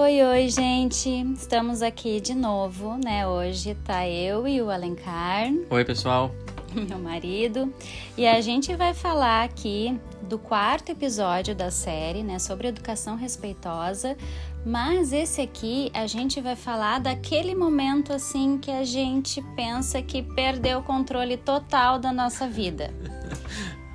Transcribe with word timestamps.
Oi, 0.00 0.22
oi, 0.22 0.48
gente. 0.48 1.10
Estamos 1.34 1.82
aqui 1.82 2.20
de 2.20 2.32
novo, 2.32 2.96
né? 3.04 3.26
Hoje 3.26 3.74
tá 3.84 4.08
eu 4.08 4.46
e 4.46 4.62
o 4.62 4.70
Alencar. 4.70 5.50
Oi, 5.68 5.84
pessoal. 5.84 6.32
Meu 6.88 7.00
marido. 7.00 7.74
E 8.16 8.24
a 8.24 8.40
gente 8.40 8.76
vai 8.76 8.94
falar 8.94 9.42
aqui 9.42 9.98
do 10.22 10.38
quarto 10.38 10.92
episódio 10.92 11.52
da 11.52 11.72
série, 11.72 12.22
né, 12.22 12.38
sobre 12.38 12.68
educação 12.68 13.16
respeitosa. 13.16 14.16
Mas 14.64 15.12
esse 15.12 15.40
aqui 15.40 15.90
a 15.92 16.06
gente 16.06 16.40
vai 16.40 16.54
falar 16.54 17.00
daquele 17.00 17.52
momento 17.52 18.12
assim 18.12 18.56
que 18.56 18.70
a 18.70 18.84
gente 18.84 19.42
pensa 19.56 20.00
que 20.00 20.22
perdeu 20.22 20.78
o 20.78 20.82
controle 20.84 21.36
total 21.36 21.98
da 21.98 22.12
nossa 22.12 22.46
vida. 22.46 22.94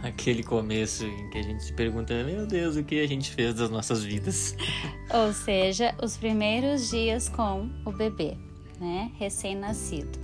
Aquele 0.03 0.43
começo 0.43 1.05
em 1.05 1.29
que 1.29 1.37
a 1.37 1.41
gente 1.41 1.63
se 1.63 1.73
pergunta, 1.73 2.13
meu 2.23 2.45
Deus, 2.45 2.75
o 2.75 2.83
que 2.83 2.99
a 2.99 3.07
gente 3.07 3.31
fez 3.31 3.55
das 3.55 3.69
nossas 3.69 4.03
vidas? 4.03 4.55
Ou 5.13 5.33
seja, 5.33 5.95
os 6.03 6.17
primeiros 6.17 6.89
dias 6.89 7.29
com 7.29 7.69
o 7.85 7.91
bebê, 7.91 8.37
né, 8.79 9.11
recém-nascido. 9.17 10.19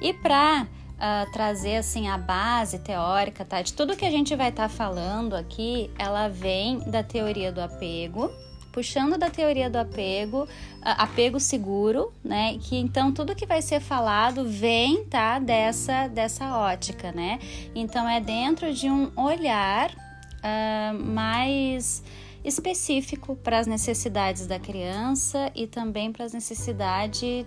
E 0.00 0.14
para 0.14 0.62
uh, 0.62 0.66
ah, 1.00 1.26
trazer 1.32 1.76
assim 1.76 2.08
a 2.08 2.16
base 2.16 2.78
teórica, 2.78 3.44
tá, 3.44 3.60
de 3.60 3.72
tudo 3.72 3.96
que 3.96 4.04
a 4.04 4.10
gente 4.10 4.36
vai 4.36 4.50
estar 4.50 4.68
tá 4.68 4.68
falando 4.68 5.34
aqui, 5.34 5.90
ela 5.98 6.28
vem 6.28 6.78
da 6.88 7.02
teoria 7.02 7.50
do 7.50 7.60
apego, 7.60 8.30
puxando 8.72 9.18
da 9.18 9.30
teoria 9.30 9.68
do 9.68 9.76
apego, 9.76 10.48
apego 10.82 11.40
seguro, 11.40 12.12
né? 12.22 12.58
Que 12.60 12.76
então 12.76 13.12
tudo 13.12 13.34
que 13.34 13.46
vai 13.46 13.62
ser 13.62 13.80
falado 13.80 14.44
vem, 14.44 15.04
tá, 15.04 15.38
dessa 15.38 16.08
dessa 16.08 16.56
ótica, 16.56 17.12
né? 17.12 17.38
Então 17.74 18.08
é 18.08 18.20
dentro 18.20 18.72
de 18.72 18.88
um 18.88 19.10
olhar 19.16 19.90
uh, 19.90 21.04
mais 21.04 22.02
específico 22.44 23.36
para 23.36 23.58
as 23.58 23.66
necessidades 23.66 24.46
da 24.46 24.58
criança 24.58 25.50
e 25.54 25.66
também 25.66 26.12
para 26.12 26.24
as 26.24 26.32
necessidades 26.32 27.44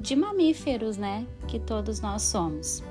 de 0.00 0.16
mamíferos, 0.16 0.96
né? 0.96 1.26
Que 1.48 1.58
todos 1.58 2.00
nós 2.00 2.22
somos. 2.22 2.82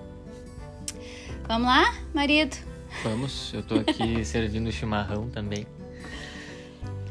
Vamos 1.48 1.68
lá, 1.68 1.94
marido? 2.14 2.56
Vamos, 3.04 3.54
eu 3.54 3.62
tô 3.62 3.76
aqui 3.76 4.24
servindo 4.26 4.72
chimarrão 4.72 5.30
também 5.30 5.68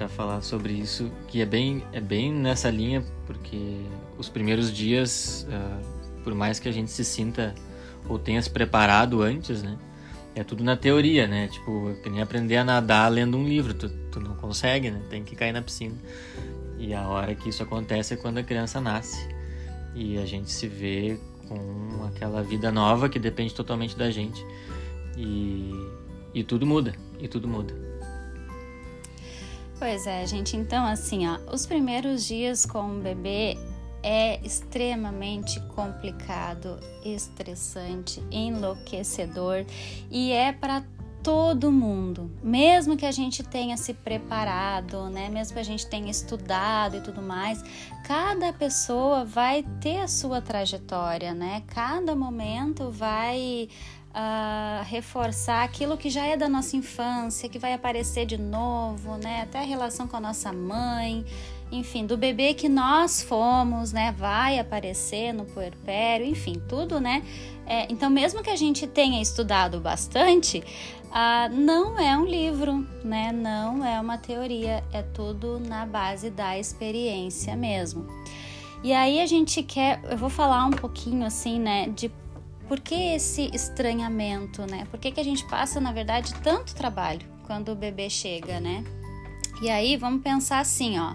para 0.02 0.08
falar 0.08 0.40
sobre 0.40 0.72
isso, 0.72 1.12
que 1.28 1.40
é 1.40 1.46
bem, 1.46 1.84
é 1.92 2.00
bem 2.00 2.32
nessa 2.32 2.68
linha, 2.68 3.04
porque 3.24 3.82
os 4.18 4.28
primeiros 4.28 4.72
dias, 4.72 5.46
uh, 5.48 6.22
por 6.24 6.34
mais 6.34 6.58
que 6.58 6.68
a 6.68 6.72
gente 6.72 6.90
se 6.90 7.04
sinta 7.04 7.54
ou 8.08 8.18
tenha 8.18 8.42
se 8.42 8.50
preparado 8.50 9.22
antes, 9.22 9.62
né? 9.62 9.78
É 10.34 10.42
tudo 10.42 10.64
na 10.64 10.76
teoria, 10.76 11.28
né? 11.28 11.46
Tipo, 11.48 11.94
que 12.02 12.10
nem 12.10 12.20
aprender 12.20 12.56
a 12.56 12.64
nadar 12.64 13.08
lendo 13.12 13.36
um 13.36 13.46
livro, 13.46 13.74
tu, 13.74 13.88
tu 14.10 14.18
não 14.18 14.34
consegue, 14.34 14.90
né? 14.90 15.00
Tem 15.08 15.22
que 15.22 15.36
cair 15.36 15.52
na 15.52 15.62
piscina. 15.62 15.94
E 16.78 16.92
a 16.92 17.06
hora 17.06 17.34
que 17.34 17.48
isso 17.48 17.62
acontece 17.62 18.14
é 18.14 18.16
quando 18.16 18.38
a 18.38 18.42
criança 18.42 18.80
nasce. 18.80 19.28
E 19.94 20.18
a 20.18 20.26
gente 20.26 20.50
se 20.50 20.66
vê 20.66 21.16
com 21.46 22.06
aquela 22.06 22.42
vida 22.42 22.72
nova 22.72 23.08
que 23.08 23.20
depende 23.20 23.54
totalmente 23.54 23.96
da 23.96 24.10
gente. 24.10 24.44
E, 25.16 25.70
e 26.34 26.42
tudo 26.42 26.66
muda, 26.66 26.92
e 27.20 27.28
tudo 27.28 27.46
muda. 27.46 27.91
Pois 29.82 30.06
é, 30.06 30.24
gente. 30.24 30.56
Então, 30.56 30.86
assim, 30.86 31.26
ó, 31.26 31.40
os 31.52 31.66
primeiros 31.66 32.24
dias 32.24 32.64
com 32.64 32.98
o 32.98 33.00
bebê 33.00 33.58
é 34.00 34.38
extremamente 34.46 35.58
complicado, 35.74 36.78
estressante, 37.04 38.22
enlouquecedor 38.30 39.66
e 40.08 40.30
é 40.30 40.52
para 40.52 40.84
todo 41.20 41.72
mundo, 41.72 42.30
mesmo 42.42 42.96
que 42.96 43.06
a 43.06 43.10
gente 43.10 43.42
tenha 43.42 43.76
se 43.76 43.92
preparado, 43.92 45.10
né? 45.10 45.28
Mesmo 45.28 45.54
que 45.54 45.60
a 45.60 45.64
gente 45.64 45.84
tenha 45.88 46.10
estudado 46.10 46.96
e 46.96 47.00
tudo 47.00 47.20
mais, 47.20 47.60
cada 48.04 48.52
pessoa 48.52 49.24
vai 49.24 49.64
ter 49.80 49.98
a 49.98 50.06
sua 50.06 50.40
trajetória, 50.40 51.34
né? 51.34 51.64
Cada 51.66 52.14
momento 52.14 52.88
vai 52.88 53.68
uh, 54.14 54.84
reforçar 54.84 55.64
aquilo 55.64 55.96
que 55.96 56.10
já 56.10 56.24
é 56.26 56.36
da 56.36 56.48
nossa 56.48 56.76
infância, 56.76 57.48
que 57.48 57.58
vai 57.58 57.72
aparecer 57.72 58.26
de 58.26 58.38
novo, 58.38 59.16
né? 59.16 59.42
Até 59.42 59.60
a 59.60 59.64
relação 59.64 60.06
com 60.06 60.16
a 60.16 60.20
nossa 60.20 60.52
mãe, 60.52 61.24
enfim, 61.70 62.06
do 62.06 62.16
bebê 62.16 62.54
que 62.54 62.68
nós 62.68 63.22
fomos, 63.22 63.92
né? 63.92 64.14
Vai 64.16 64.58
aparecer 64.58 65.32
no 65.32 65.44
puerpério, 65.44 66.26
enfim, 66.26 66.60
tudo, 66.68 67.00
né? 67.00 67.22
É, 67.66 67.86
então, 67.90 68.10
mesmo 68.10 68.42
que 68.42 68.50
a 68.50 68.56
gente 68.56 68.86
tenha 68.86 69.20
estudado 69.22 69.80
bastante, 69.80 70.62
uh, 71.06 71.52
não 71.52 71.98
é 71.98 72.16
um 72.16 72.26
livro, 72.26 72.86
né? 73.02 73.32
Não 73.32 73.84
é 73.84 74.00
uma 74.00 74.18
teoria, 74.18 74.84
é 74.92 75.02
tudo 75.02 75.58
na 75.58 75.86
base 75.86 76.28
da 76.28 76.58
experiência 76.58 77.56
mesmo. 77.56 78.06
E 78.84 78.92
aí 78.92 79.20
a 79.20 79.26
gente 79.26 79.62
quer, 79.62 80.00
eu 80.10 80.18
vou 80.18 80.28
falar 80.28 80.66
um 80.66 80.72
pouquinho 80.72 81.24
assim, 81.24 81.60
né, 81.60 81.88
de 81.88 82.10
por 82.68 82.80
que 82.80 82.94
esse 82.94 83.50
estranhamento, 83.54 84.62
né? 84.70 84.86
Por 84.90 84.98
que, 84.98 85.12
que 85.12 85.20
a 85.20 85.24
gente 85.24 85.44
passa, 85.46 85.80
na 85.80 85.92
verdade, 85.92 86.34
tanto 86.42 86.74
trabalho 86.74 87.26
quando 87.46 87.72
o 87.72 87.74
bebê 87.74 88.08
chega, 88.08 88.60
né? 88.60 88.84
E 89.60 89.70
aí 89.70 89.96
vamos 89.96 90.22
pensar 90.22 90.60
assim, 90.60 90.98
ó. 90.98 91.14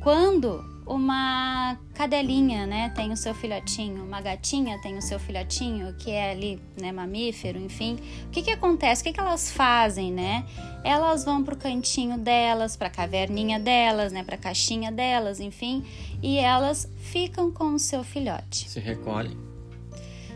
Quando 0.00 0.72
uma 0.86 1.78
cadelinha, 1.94 2.66
né, 2.66 2.90
tem 2.90 3.12
o 3.12 3.16
seu 3.16 3.34
filhotinho, 3.34 4.04
uma 4.04 4.20
gatinha 4.20 4.78
tem 4.80 4.98
o 4.98 5.02
seu 5.02 5.18
filhotinho, 5.18 5.94
que 5.94 6.10
é 6.10 6.32
ali, 6.32 6.60
né, 6.80 6.90
mamífero, 6.90 7.58
enfim. 7.58 7.98
O 8.26 8.30
que 8.30 8.42
que 8.42 8.50
acontece? 8.50 9.02
O 9.02 9.04
que 9.04 9.12
que 9.12 9.20
elas 9.20 9.50
fazem, 9.50 10.12
né? 10.12 10.44
Elas 10.84 11.24
vão 11.24 11.42
pro 11.42 11.56
cantinho 11.56 12.18
delas, 12.18 12.76
pra 12.76 12.90
caverninha 12.90 13.60
delas, 13.60 14.12
né, 14.12 14.24
pra 14.24 14.36
caixinha 14.36 14.90
delas, 14.90 15.40
enfim, 15.40 15.84
e 16.22 16.38
elas 16.38 16.88
ficam 16.98 17.50
com 17.50 17.74
o 17.74 17.78
seu 17.78 18.02
filhote. 18.02 18.68
Se 18.68 18.80
recolhem 18.80 19.51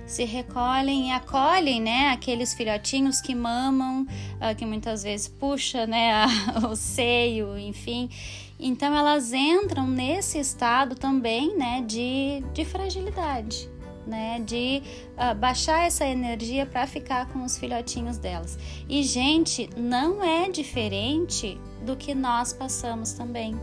se 0.07 0.25
recolhem 0.25 1.09
e 1.09 1.13
acolhem, 1.13 1.81
né, 1.81 2.11
aqueles 2.11 2.55
filhotinhos 2.55 3.21
que 3.21 3.35
mamam, 3.35 4.03
uh, 4.03 4.55
que 4.57 4.65
muitas 4.65 5.03
vezes 5.03 5.29
puxa, 5.29 5.87
né, 5.87 6.13
a, 6.55 6.69
o 6.69 6.77
seio, 6.77 7.59
enfim. 7.59 8.09
Então 8.59 8.95
elas 8.95 9.33
entram 9.33 9.87
nesse 9.87 10.39
estado 10.39 10.95
também, 10.95 11.57
né, 11.57 11.83
de, 11.87 12.43
de 12.55 12.65
fragilidade, 12.65 13.69
né, 14.07 14.41
de 14.41 14.83
uh, 15.15 15.35
baixar 15.35 15.85
essa 15.85 16.07
energia 16.07 16.65
para 16.65 16.87
ficar 16.87 17.27
com 17.29 17.45
os 17.45 17.59
filhotinhos 17.59 18.17
delas. 18.17 18.57
E 18.89 19.03
gente, 19.03 19.69
não 19.77 20.23
é 20.23 20.49
diferente 20.49 21.61
do 21.85 21.97
que 21.97 22.15
nós 22.15 22.53
passamos 22.53 23.13
também. 23.13 23.59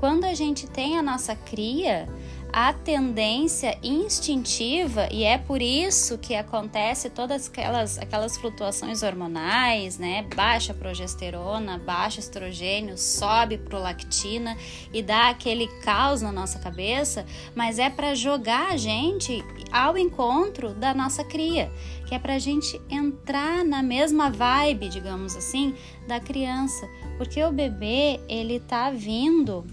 Quando 0.00 0.24
a 0.24 0.34
gente 0.34 0.66
tem 0.66 0.98
a 0.98 1.02
nossa 1.02 1.36
cria, 1.36 2.08
a 2.56 2.72
tendência 2.72 3.76
instintiva 3.82 5.08
e 5.10 5.24
é 5.24 5.36
por 5.36 5.60
isso 5.60 6.16
que 6.16 6.36
acontece 6.36 7.10
todas 7.10 7.48
aquelas, 7.48 7.98
aquelas 7.98 8.36
flutuações 8.36 9.02
hormonais, 9.02 9.98
né? 9.98 10.24
Baixa 10.36 10.72
progesterona, 10.72 11.78
baixa 11.78 12.20
estrogênio, 12.20 12.96
sobe 12.96 13.58
prolactina 13.58 14.56
e 14.92 15.02
dá 15.02 15.30
aquele 15.30 15.66
caos 15.82 16.22
na 16.22 16.30
nossa 16.30 16.60
cabeça, 16.60 17.26
mas 17.56 17.80
é 17.80 17.90
para 17.90 18.14
jogar 18.14 18.70
a 18.70 18.76
gente 18.76 19.44
ao 19.72 19.98
encontro 19.98 20.74
da 20.74 20.94
nossa 20.94 21.24
cria, 21.24 21.72
que 22.06 22.14
é 22.14 22.20
para 22.20 22.34
a 22.34 22.38
gente 22.38 22.80
entrar 22.88 23.64
na 23.64 23.82
mesma 23.82 24.30
vibe, 24.30 24.90
digamos 24.90 25.34
assim, 25.34 25.74
da 26.06 26.20
criança, 26.20 26.88
porque 27.18 27.42
o 27.42 27.50
bebê 27.50 28.20
ele 28.28 28.60
tá 28.60 28.92
vindo 28.92 29.64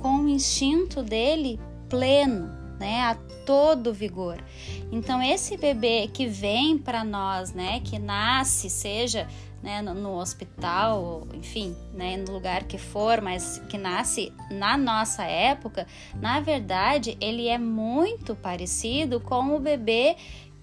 com 0.00 0.20
o 0.20 0.28
instinto 0.28 1.02
dele 1.02 1.58
pleno, 1.92 2.48
né, 2.80 3.02
a 3.02 3.14
todo 3.44 3.92
vigor. 3.92 4.42
Então 4.90 5.22
esse 5.22 5.58
bebê 5.58 6.08
que 6.08 6.26
vem 6.26 6.78
para 6.78 7.04
nós, 7.04 7.52
né, 7.52 7.80
que 7.80 7.98
nasce, 7.98 8.70
seja 8.70 9.28
né, 9.62 9.82
no, 9.82 9.92
no, 9.92 10.16
hospital, 10.16 11.26
enfim, 11.34 11.76
né, 11.92 12.16
no 12.16 12.32
lugar 12.32 12.64
que 12.64 12.78
for, 12.78 13.20
mas 13.20 13.58
que 13.68 13.76
nasce 13.76 14.32
na 14.50 14.78
nossa 14.78 15.24
época, 15.24 15.86
na 16.14 16.40
verdade 16.40 17.14
ele 17.20 17.46
é 17.46 17.58
muito 17.58 18.34
parecido 18.34 19.20
com 19.20 19.54
o 19.54 19.60
bebê 19.60 20.16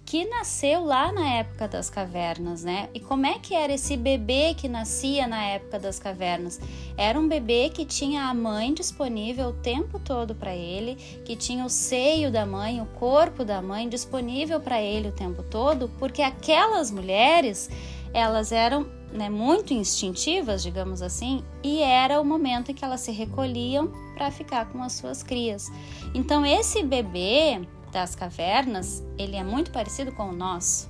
que 0.09 0.25
nasceu 0.25 0.85
lá 0.85 1.11
na 1.11 1.35
época 1.35 1.67
das 1.67 1.87
cavernas, 1.87 2.63
né? 2.63 2.89
E 2.95 2.99
como 2.99 3.27
é 3.27 3.37
que 3.37 3.53
era 3.53 3.71
esse 3.71 3.95
bebê 3.95 4.55
que 4.57 4.67
nascia 4.67 5.27
na 5.27 5.43
época 5.43 5.77
das 5.77 5.99
cavernas? 5.99 6.59
Era 6.97 7.19
um 7.19 7.27
bebê 7.27 7.69
que 7.69 7.85
tinha 7.85 8.23
a 8.23 8.33
mãe 8.33 8.73
disponível 8.73 9.49
o 9.49 9.53
tempo 9.53 9.99
todo 9.99 10.33
para 10.33 10.55
ele, 10.55 10.95
que 11.23 11.35
tinha 11.35 11.63
o 11.63 11.69
seio 11.69 12.31
da 12.31 12.43
mãe, 12.43 12.81
o 12.81 12.87
corpo 12.87 13.45
da 13.45 13.61
mãe 13.61 13.87
disponível 13.87 14.59
para 14.59 14.81
ele 14.81 15.09
o 15.09 15.11
tempo 15.11 15.43
todo, 15.43 15.91
porque 15.99 16.23
aquelas 16.23 16.89
mulheres, 16.89 17.69
elas 18.11 18.51
eram 18.51 18.87
né, 19.13 19.29
muito 19.29 19.75
instintivas, 19.75 20.63
digamos 20.63 21.03
assim, 21.03 21.43
e 21.61 21.83
era 21.83 22.19
o 22.19 22.25
momento 22.25 22.71
em 22.71 22.73
que 22.73 22.83
elas 22.83 23.01
se 23.01 23.11
recolhiam 23.11 23.93
para 24.15 24.31
ficar 24.31 24.71
com 24.71 24.81
as 24.81 24.93
suas 24.93 25.21
crias. 25.21 25.71
Então 26.15 26.43
esse 26.43 26.81
bebê 26.81 27.61
das 27.91 28.15
cavernas, 28.15 29.03
ele 29.17 29.35
é 29.35 29.43
muito 29.43 29.71
parecido 29.71 30.11
com 30.11 30.29
o 30.29 30.31
nosso, 30.33 30.89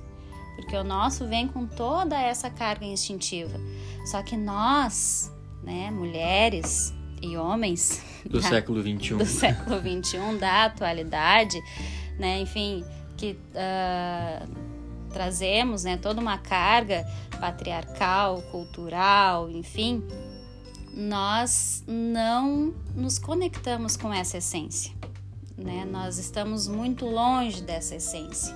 porque 0.56 0.76
o 0.76 0.84
nosso 0.84 1.26
vem 1.26 1.48
com 1.48 1.66
toda 1.66 2.20
essa 2.20 2.50
carga 2.50 2.84
instintiva. 2.84 3.58
Só 4.04 4.22
que 4.22 4.36
nós, 4.36 5.32
né, 5.62 5.90
mulheres, 5.90 6.94
e 7.22 7.36
homens 7.36 8.02
do 8.24 8.40
da, 8.40 8.48
século 8.48 8.80
XXI, 8.80 9.14
do 9.16 9.26
século 9.26 9.78
XXI, 9.78 10.38
da 10.38 10.64
atualidade, 10.64 11.60
né? 12.18 12.40
Enfim, 12.40 12.84
que 13.16 13.36
uh, 13.54 14.48
trazemos, 15.12 15.84
né? 15.84 15.96
Toda 15.96 16.20
uma 16.20 16.38
carga 16.38 17.04
patriarcal, 17.38 18.42
cultural, 18.50 19.50
enfim, 19.50 20.02
nós 20.94 21.84
não 21.86 22.74
nos 22.94 23.18
conectamos 23.18 23.96
com 23.96 24.12
essa 24.12 24.38
essência, 24.38 24.92
né? 25.62 25.84
Nós 25.84 26.18
estamos 26.18 26.66
muito 26.66 27.06
longe 27.06 27.62
dessa 27.62 27.96
essência. 27.96 28.54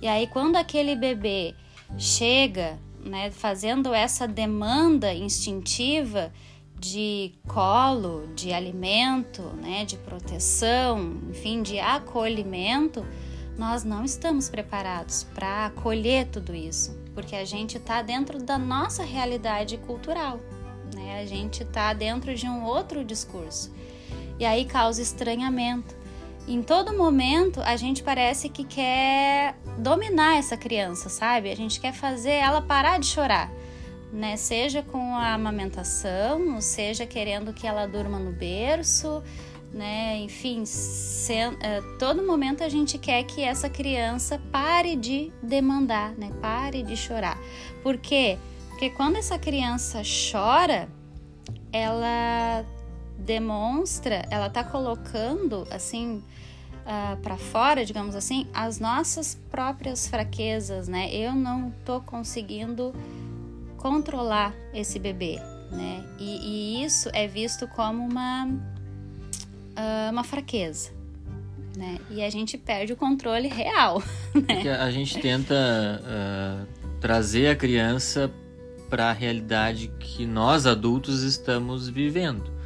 E 0.00 0.08
aí, 0.08 0.26
quando 0.26 0.56
aquele 0.56 0.96
bebê 0.96 1.54
chega, 1.98 2.78
né, 3.04 3.30
fazendo 3.30 3.92
essa 3.92 4.26
demanda 4.26 5.12
instintiva 5.12 6.32
de 6.78 7.34
colo, 7.46 8.26
de 8.34 8.52
alimento, 8.52 9.42
né, 9.62 9.84
de 9.84 9.96
proteção, 9.98 11.20
enfim, 11.28 11.62
de 11.62 11.78
acolhimento, 11.78 13.04
nós 13.58 13.84
não 13.84 14.02
estamos 14.02 14.48
preparados 14.48 15.24
para 15.34 15.66
acolher 15.66 16.28
tudo 16.28 16.54
isso, 16.54 16.98
porque 17.14 17.36
a 17.36 17.44
gente 17.44 17.76
está 17.76 18.00
dentro 18.00 18.42
da 18.42 18.56
nossa 18.56 19.02
realidade 19.04 19.76
cultural, 19.76 20.40
né? 20.94 21.20
A 21.20 21.26
gente 21.26 21.62
está 21.62 21.92
dentro 21.92 22.34
de 22.34 22.46
um 22.46 22.64
outro 22.64 23.04
discurso 23.04 23.70
e 24.38 24.46
aí 24.46 24.64
causa 24.64 25.02
estranhamento. 25.02 25.94
Em 26.48 26.62
todo 26.62 26.96
momento 26.96 27.60
a 27.60 27.76
gente 27.76 28.02
parece 28.02 28.48
que 28.48 28.64
quer 28.64 29.56
dominar 29.78 30.38
essa 30.38 30.56
criança, 30.56 31.08
sabe? 31.08 31.50
A 31.50 31.56
gente 31.56 31.80
quer 31.80 31.92
fazer 31.92 32.32
ela 32.32 32.60
parar 32.60 32.98
de 32.98 33.06
chorar 33.06 33.50
né? 34.12 34.36
Seja 34.36 34.82
com 34.82 35.14
a 35.14 35.34
amamentação, 35.34 36.60
seja 36.60 37.06
querendo 37.06 37.52
que 37.52 37.66
ela 37.66 37.86
durma 37.86 38.18
no 38.18 38.32
berço, 38.32 39.22
né? 39.72 40.18
Enfim, 40.18 40.64
se, 40.64 41.34
é, 41.34 41.80
todo 41.98 42.26
momento 42.26 42.64
a 42.64 42.68
gente 42.68 42.98
quer 42.98 43.22
que 43.24 43.42
essa 43.42 43.68
criança 43.70 44.40
pare 44.50 44.96
de 44.96 45.32
demandar, 45.42 46.12
né? 46.16 46.30
Pare 46.40 46.82
de 46.82 46.96
chorar. 46.96 47.38
Por 47.82 47.96
quê? 47.98 48.38
Porque 48.68 48.90
quando 48.90 49.16
essa 49.16 49.38
criança 49.38 50.02
chora, 50.32 50.88
ela 51.72 52.64
demonstra, 53.30 54.26
ela 54.28 54.50
tá 54.50 54.64
colocando 54.64 55.64
assim 55.70 56.16
uh, 56.16 56.22
ah, 56.84 57.16
para 57.22 57.36
fora, 57.36 57.84
digamos 57.84 58.16
assim, 58.16 58.48
as 58.52 58.80
nossas 58.80 59.38
próprias 59.48 60.08
fraquezas, 60.08 60.88
né? 60.88 61.14
Eu 61.14 61.32
não 61.32 61.72
tô 61.84 62.00
conseguindo 62.00 62.92
controlar 63.76 64.52
esse 64.74 64.98
bebê, 64.98 65.36
né? 65.70 66.04
E, 66.18 66.80
e 66.80 66.84
isso 66.84 67.08
é 67.12 67.28
visto 67.28 67.68
como 67.68 68.04
uma, 68.04 68.46
uh, 68.46 70.10
uma 70.10 70.24
fraqueza, 70.24 70.90
né? 71.76 71.98
E 72.10 72.24
a 72.24 72.30
gente 72.30 72.58
perde 72.58 72.94
o 72.94 72.96
controle 72.96 73.46
real, 73.46 74.02
né? 74.34 74.72
A 74.72 74.90
gente 74.90 75.20
tenta 75.20 75.54
uh, 75.54 76.66
trazer 77.00 77.46
a 77.46 77.54
criança 77.54 78.28
para 78.88 79.10
a 79.10 79.12
realidade 79.12 79.86
que 80.00 80.26
nós 80.26 80.66
adultos 80.66 81.22
estamos 81.22 81.88
vivendo, 81.88 82.58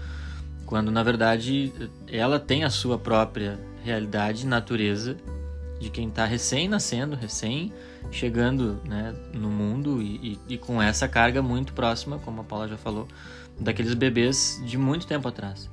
quando 0.66 0.90
na 0.90 1.02
verdade 1.02 1.72
ela 2.08 2.38
tem 2.38 2.64
a 2.64 2.70
sua 2.70 2.98
própria 2.98 3.58
realidade, 3.82 4.46
natureza 4.46 5.16
de 5.78 5.90
quem 5.90 6.08
está 6.08 6.24
recém 6.24 6.68
nascendo, 6.68 7.14
recém 7.16 7.72
chegando 8.10 8.80
né, 8.86 9.14
no 9.32 9.50
mundo 9.50 10.00
e, 10.00 10.38
e, 10.48 10.54
e, 10.54 10.58
com 10.58 10.80
essa 10.80 11.08
carga 11.08 11.42
muito 11.42 11.72
próxima, 11.72 12.18
como 12.18 12.40
a 12.40 12.44
Paula 12.44 12.68
já 12.68 12.76
falou, 12.76 13.08
daqueles 13.58 13.94
bebês 13.94 14.62
de 14.64 14.78
muito 14.78 15.06
tempo 15.06 15.28
atrás. 15.28 15.68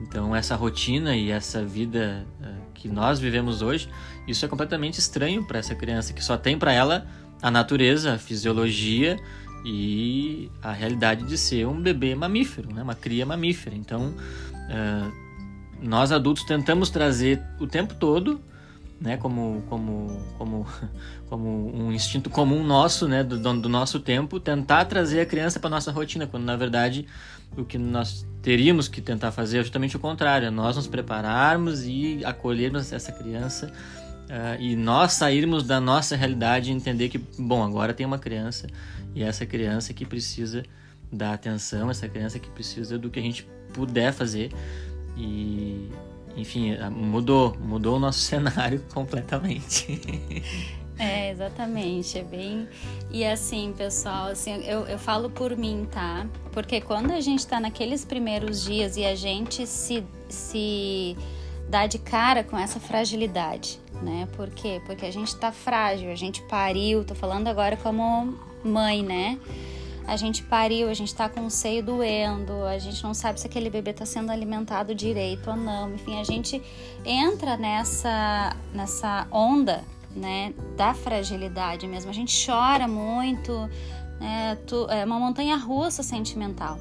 Então, 0.00 0.34
essa 0.34 0.56
rotina 0.56 1.14
e 1.14 1.30
essa 1.30 1.62
vida 1.64 2.26
uh, 2.40 2.72
que 2.72 2.88
nós 2.88 3.18
vivemos 3.18 3.60
hoje, 3.60 3.88
isso 4.26 4.44
é 4.44 4.48
completamente 4.48 4.98
estranho 4.98 5.44
para 5.44 5.58
essa 5.58 5.74
criança 5.74 6.12
que 6.12 6.24
só 6.24 6.38
tem 6.38 6.58
para 6.58 6.72
ela 6.72 7.06
a 7.42 7.50
natureza, 7.50 8.14
a 8.14 8.18
fisiologia 8.18 9.18
e 9.64 10.50
a 10.62 10.72
realidade 10.72 11.24
de 11.24 11.36
ser 11.36 11.66
um 11.66 11.80
bebê 11.80 12.14
mamífero, 12.14 12.72
né? 12.74 12.82
uma 12.82 12.94
cria 12.94 13.26
mamífera. 13.26 13.76
Então, 13.76 14.14
uh, 14.54 15.12
nós 15.82 16.12
adultos 16.12 16.44
tentamos 16.44 16.90
trazer 16.90 17.42
o 17.58 17.66
tempo 17.66 17.94
todo 17.94 18.40
né, 19.00 19.16
como, 19.16 19.62
como, 19.68 20.22
como, 20.36 20.66
como 21.28 21.74
um 21.74 21.90
instinto 21.90 22.28
comum 22.28 22.62
nosso, 22.62 23.08
né, 23.08 23.24
do, 23.24 23.38
do 23.38 23.68
nosso 23.68 23.98
tempo, 23.98 24.38
tentar 24.38 24.84
trazer 24.84 25.20
a 25.20 25.26
criança 25.26 25.58
para 25.58 25.70
nossa 25.70 25.90
rotina, 25.90 26.26
quando 26.26 26.44
na 26.44 26.56
verdade 26.56 27.06
o 27.56 27.64
que 27.64 27.78
nós 27.78 28.26
teríamos 28.42 28.88
que 28.88 29.00
tentar 29.00 29.32
fazer 29.32 29.58
é 29.58 29.62
justamente 29.62 29.96
o 29.96 29.98
contrário, 29.98 30.46
é 30.46 30.50
nós 30.50 30.76
nos 30.76 30.86
prepararmos 30.86 31.84
e 31.84 32.20
acolhermos 32.24 32.92
essa 32.92 33.10
criança 33.10 33.72
uh, 34.30 34.60
e 34.60 34.76
nós 34.76 35.12
sairmos 35.12 35.64
da 35.64 35.80
nossa 35.80 36.16
realidade 36.16 36.70
e 36.70 36.72
entender 36.72 37.08
que, 37.08 37.18
bom, 37.18 37.62
agora 37.62 37.92
tem 37.92 38.06
uma 38.06 38.18
criança 38.18 38.68
e 39.14 39.22
essa 39.22 39.44
criança 39.44 39.92
que 39.92 40.06
precisa 40.06 40.62
da 41.12 41.32
atenção, 41.32 41.90
essa 41.90 42.08
criança 42.08 42.38
que 42.38 42.48
precisa 42.50 42.96
do 42.96 43.10
que 43.10 43.18
a 43.18 43.22
gente 43.22 43.46
puder 43.72 44.12
fazer 44.12 44.52
e 45.16 45.90
enfim, 46.36 46.76
mudou, 46.90 47.56
mudou 47.58 47.96
o 47.96 47.98
nosso 47.98 48.20
cenário 48.22 48.82
completamente. 48.92 50.00
É, 50.98 51.30
exatamente, 51.30 52.18
é 52.18 52.22
bem... 52.22 52.68
E 53.10 53.24
assim, 53.24 53.74
pessoal, 53.76 54.28
assim, 54.28 54.62
eu, 54.64 54.86
eu 54.86 54.98
falo 54.98 55.30
por 55.30 55.56
mim, 55.56 55.88
tá? 55.90 56.26
Porque 56.52 56.80
quando 56.80 57.10
a 57.10 57.20
gente 57.20 57.46
tá 57.46 57.58
naqueles 57.58 58.04
primeiros 58.04 58.62
dias 58.62 58.96
e 58.96 59.04
a 59.04 59.14
gente 59.14 59.66
se, 59.66 60.04
se 60.28 61.16
dá 61.68 61.86
de 61.86 61.98
cara 61.98 62.44
com 62.44 62.58
essa 62.58 62.78
fragilidade, 62.78 63.80
né? 64.02 64.28
Por 64.36 64.50
quê? 64.50 64.80
Porque 64.86 65.06
a 65.06 65.12
gente 65.12 65.34
tá 65.36 65.52
frágil, 65.52 66.10
a 66.10 66.14
gente 66.14 66.42
pariu, 66.42 67.04
tô 67.04 67.14
falando 67.14 67.48
agora 67.48 67.76
como 67.76 68.34
mãe, 68.64 69.02
né? 69.02 69.38
a 70.10 70.16
gente 70.16 70.42
pariu, 70.42 70.88
a 70.88 70.94
gente 70.94 71.06
está 71.06 71.28
com 71.28 71.46
o 71.46 71.50
seio 71.50 71.84
doendo, 71.84 72.64
a 72.64 72.76
gente 72.78 73.00
não 73.04 73.14
sabe 73.14 73.40
se 73.40 73.46
aquele 73.46 73.70
bebê 73.70 73.92
está 73.92 74.04
sendo 74.04 74.32
alimentado 74.32 74.92
direito 74.92 75.50
ou 75.50 75.56
não. 75.56 75.94
Enfim, 75.94 76.18
a 76.18 76.24
gente 76.24 76.60
entra 77.04 77.56
nessa, 77.56 78.56
nessa 78.74 79.28
onda 79.30 79.84
né, 80.10 80.52
da 80.76 80.94
fragilidade 80.94 81.86
mesmo. 81.86 82.10
A 82.10 82.12
gente 82.12 82.34
chora 82.44 82.88
muito, 82.88 83.70
né, 84.18 84.58
tu, 84.66 84.88
é 84.90 85.04
uma 85.04 85.16
montanha 85.16 85.56
russa 85.56 86.02
sentimental. 86.02 86.76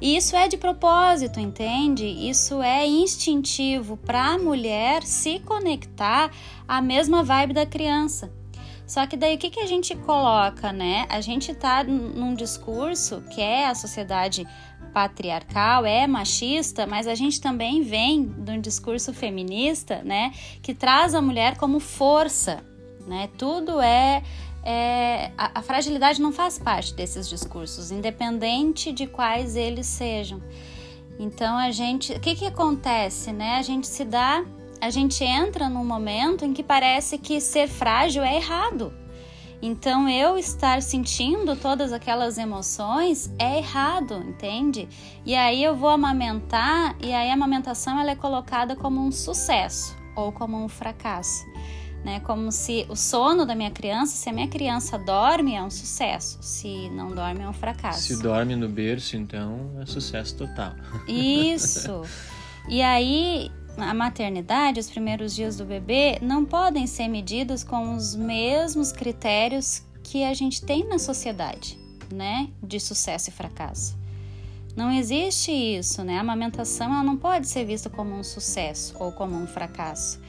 E 0.00 0.16
isso 0.16 0.34
é 0.34 0.48
de 0.48 0.56
propósito, 0.56 1.38
entende? 1.38 2.06
Isso 2.06 2.62
é 2.62 2.86
instintivo 2.86 3.96
para 3.96 4.34
a 4.34 4.38
mulher 4.38 5.02
se 5.02 5.38
conectar 5.40 6.30
à 6.66 6.80
mesma 6.80 7.22
vibe 7.22 7.54
da 7.54 7.66
criança. 7.66 8.32
Só 8.86 9.06
que 9.06 9.16
daí 9.16 9.36
o 9.36 9.38
que, 9.38 9.48
que 9.48 9.60
a 9.60 9.66
gente 9.66 9.94
coloca, 9.94 10.72
né? 10.72 11.06
A 11.08 11.20
gente 11.20 11.54
tá 11.54 11.82
num 11.82 12.34
discurso 12.34 13.22
que 13.30 13.40
é 13.40 13.66
a 13.66 13.74
sociedade 13.74 14.46
patriarcal, 14.92 15.86
é 15.86 16.06
machista, 16.06 16.86
mas 16.86 17.06
a 17.06 17.14
gente 17.14 17.40
também 17.40 17.82
vem 17.82 18.24
de 18.24 18.50
um 18.50 18.60
discurso 18.60 19.12
feminista, 19.12 20.02
né? 20.04 20.32
Que 20.60 20.74
traz 20.74 21.14
a 21.14 21.22
mulher 21.22 21.56
como 21.56 21.80
força, 21.80 22.62
né? 23.06 23.28
Tudo 23.38 23.80
é 23.80 24.22
é, 24.64 25.32
a, 25.36 25.58
a, 25.58 25.62
fragilidade 25.62 26.20
não 26.20 26.32
faz 26.32 26.58
parte 26.58 26.94
desses 26.94 27.28
discursos, 27.28 27.90
independente 27.90 28.92
de 28.92 29.06
quais 29.06 29.56
eles 29.56 29.86
sejam. 29.86 30.42
Então 31.18 31.56
a 31.56 31.70
gente, 31.70 32.12
o 32.12 32.20
que 32.20 32.34
que 32.34 32.46
acontece, 32.46 33.32
né? 33.32 33.56
A 33.56 33.62
gente 33.62 33.86
se 33.86 34.04
dá 34.04 34.44
a 34.82 34.90
gente 34.90 35.22
entra 35.22 35.68
num 35.68 35.84
momento 35.84 36.44
em 36.44 36.52
que 36.52 36.60
parece 36.60 37.16
que 37.16 37.40
ser 37.40 37.68
frágil 37.68 38.24
é 38.24 38.34
errado. 38.34 38.92
Então 39.62 40.08
eu 40.08 40.36
estar 40.36 40.82
sentindo 40.82 41.54
todas 41.54 41.92
aquelas 41.92 42.36
emoções 42.36 43.32
é 43.38 43.58
errado, 43.58 44.14
entende? 44.26 44.88
E 45.24 45.36
aí 45.36 45.62
eu 45.62 45.76
vou 45.76 45.88
amamentar 45.88 46.96
e 47.00 47.12
aí 47.12 47.30
a 47.30 47.34
amamentação 47.34 48.00
ela 48.00 48.10
é 48.10 48.16
colocada 48.16 48.74
como 48.74 49.00
um 49.00 49.12
sucesso 49.12 49.96
ou 50.16 50.32
como 50.32 50.56
um 50.56 50.68
fracasso. 50.68 51.46
Né, 52.04 52.18
como 52.18 52.50
se 52.50 52.84
o 52.88 52.96
sono 52.96 53.46
da 53.46 53.54
minha 53.54 53.70
criança, 53.70 54.16
se 54.16 54.28
a 54.28 54.32
minha 54.32 54.48
criança 54.48 54.98
dorme, 54.98 55.54
é 55.54 55.62
um 55.62 55.70
sucesso, 55.70 56.36
se 56.40 56.90
não 56.90 57.14
dorme, 57.14 57.42
é 57.42 57.48
um 57.48 57.52
fracasso. 57.52 58.02
Se 58.02 58.20
dorme 58.20 58.56
no 58.56 58.68
berço, 58.68 59.16
então 59.16 59.70
é 59.80 59.86
sucesso 59.86 60.34
total. 60.34 60.74
Isso. 61.06 62.02
E 62.68 62.82
aí 62.82 63.52
a 63.76 63.94
maternidade, 63.94 64.80
os 64.80 64.90
primeiros 64.90 65.34
dias 65.34 65.56
do 65.56 65.64
bebê, 65.64 66.18
não 66.20 66.44
podem 66.44 66.86
ser 66.86 67.08
medidos 67.08 67.64
com 67.64 67.94
os 67.94 68.14
mesmos 68.14 68.92
critérios 68.92 69.82
que 70.02 70.24
a 70.24 70.34
gente 70.34 70.62
tem 70.62 70.86
na 70.86 70.98
sociedade, 70.98 71.78
né? 72.12 72.48
De 72.62 72.78
sucesso 72.78 73.30
e 73.30 73.32
fracasso. 73.32 73.96
Não 74.76 74.90
existe 74.90 75.50
isso, 75.52 76.02
né? 76.02 76.18
A 76.18 76.20
amamentação 76.20 76.86
ela 76.86 77.02
não 77.02 77.16
pode 77.16 77.46
ser 77.46 77.64
vista 77.64 77.90
como 77.90 78.14
um 78.14 78.22
sucesso 78.22 78.94
ou 78.98 79.12
como 79.12 79.36
um 79.36 79.46
fracasso. 79.46 80.20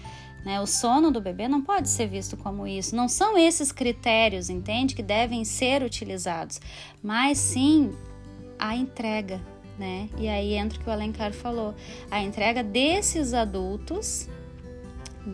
Né? 0.43 0.59
O 0.59 0.67
sono 0.67 1.12
do 1.12 1.21
bebê 1.21 1.47
não 1.47 1.62
pode 1.62 1.89
ser 1.89 2.07
visto 2.07 2.35
como 2.35 2.67
isso. 2.67 2.95
Não 2.95 3.07
são 3.07 3.38
esses 3.38 3.71
critérios, 3.71 4.50
entende, 4.50 4.95
que 4.95 5.03
devem 5.03 5.45
ser 5.45 5.83
utilizados, 5.83 6.59
mas 7.01 7.38
sim 7.38 7.91
a 8.59 8.75
entrega, 8.75 9.41
né? 9.77 10.09
E 10.17 10.27
aí 10.27 10.53
entra 10.53 10.79
o 10.79 10.83
que 10.83 10.89
o 10.89 10.93
Alencar 10.93 11.33
falou, 11.33 11.73
a 12.12 12.21
entrega 12.21 12.62
desses 12.63 13.33
adultos 13.33 14.27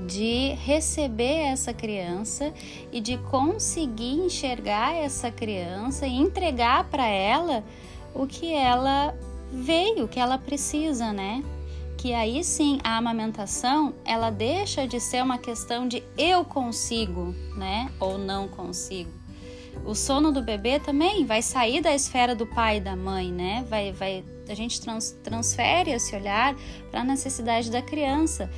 de 0.06 0.54
receber 0.64 1.48
essa 1.48 1.74
criança 1.74 2.54
e 2.92 3.02
de 3.02 3.18
conseguir 3.18 4.14
enxergar 4.14 4.94
essa 4.94 5.32
criança 5.32 6.06
e 6.06 6.16
entregar 6.16 6.84
para 6.90 7.08
ela 7.08 7.64
o 8.14 8.28
que 8.28 8.54
ela 8.54 9.16
veio, 9.52 10.06
o 10.06 10.08
que 10.08 10.20
ela 10.20 10.38
precisa, 10.38 11.12
né? 11.12 11.44
Que 12.00 12.14
aí 12.14 12.46
sim 12.46 12.80
a 12.82 12.96
amamentação 12.96 13.94
ela 14.06 14.30
deixa 14.30 14.88
de 14.88 15.02
ser 15.02 15.22
uma 15.22 15.38
questão 15.38 15.86
de 15.86 16.02
eu 16.18 16.46
consigo, 16.46 17.36
né? 17.58 17.92
Ou 18.00 18.18
não 18.18 18.48
consigo. 18.48 19.12
O 19.86 19.94
sono 19.94 20.32
do 20.32 20.42
bebê 20.42 20.80
também 20.80 21.26
vai 21.26 21.42
sair 21.42 21.82
da 21.82 21.94
esfera 21.94 22.34
do 22.34 22.48
pai 22.48 22.78
e 22.78 22.80
da 22.80 22.96
mãe, 22.96 23.30
né? 23.34 23.66
Vai, 23.70 23.92
vai, 23.92 24.24
a 24.48 24.54
gente 24.54 24.80
trans, 24.80 25.12
transfere 25.22 25.92
esse 25.92 26.16
olhar 26.16 26.56
para 26.90 27.02
a 27.02 27.04
necessidade 27.04 27.70
da 27.70 27.82
criança. 27.82 28.50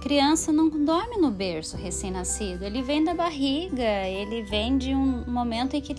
Criança 0.00 0.50
não 0.50 0.70
dorme 0.70 1.18
no 1.18 1.30
berço 1.30 1.76
recém-nascido, 1.76 2.64
ele 2.64 2.80
vem 2.80 3.04
da 3.04 3.12
barriga, 3.12 4.08
ele 4.08 4.42
vem 4.44 4.78
de 4.78 4.94
um 4.94 5.30
momento 5.30 5.76
em 5.76 5.82
que 5.82 5.94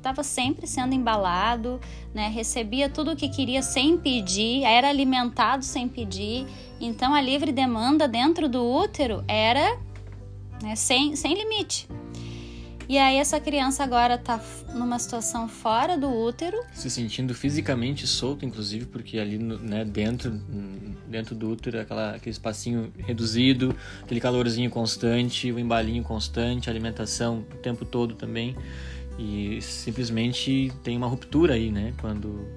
estava 0.00 0.22
sempre 0.22 0.66
sendo 0.66 0.94
embalado, 0.94 1.78
né? 2.12 2.28
recebia 2.28 2.88
tudo 2.88 3.12
o 3.12 3.16
que 3.16 3.28
queria 3.28 3.62
sem 3.62 3.96
pedir, 3.96 4.64
era 4.64 4.88
alimentado 4.88 5.64
sem 5.64 5.86
pedir. 5.88 6.46
Então 6.80 7.14
a 7.14 7.20
livre 7.20 7.52
demanda 7.52 8.08
dentro 8.08 8.48
do 8.48 8.64
útero 8.64 9.22
era 9.28 9.78
né, 10.62 10.74
sem, 10.74 11.14
sem 11.14 11.34
limite. 11.34 11.86
E 12.90 12.98
aí 12.98 13.18
essa 13.18 13.38
criança 13.38 13.84
agora 13.84 14.14
está 14.16 14.40
numa 14.74 14.98
situação 14.98 15.48
fora 15.48 15.96
do 15.96 16.08
útero. 16.08 16.60
Se 16.72 16.90
sentindo 16.90 17.32
fisicamente 17.32 18.04
solto, 18.04 18.44
inclusive, 18.44 18.86
porque 18.86 19.16
ali 19.20 19.38
né, 19.38 19.84
dentro, 19.84 20.32
dentro 21.06 21.36
do 21.36 21.50
útero, 21.50 21.78
aquela, 21.78 22.16
aquele 22.16 22.32
espacinho 22.32 22.92
reduzido, 22.98 23.76
aquele 24.02 24.20
calorzinho 24.20 24.68
constante, 24.70 25.52
o 25.52 25.58
embalinho 25.60 26.02
constante, 26.02 26.68
a 26.68 26.72
alimentação 26.72 27.44
o 27.52 27.58
tempo 27.58 27.84
todo 27.84 28.16
também. 28.16 28.56
E 29.20 29.60
simplesmente 29.60 30.72
tem 30.82 30.96
uma 30.96 31.06
ruptura 31.06 31.52
aí, 31.52 31.70
né? 31.70 31.92
Quando, 32.00 32.48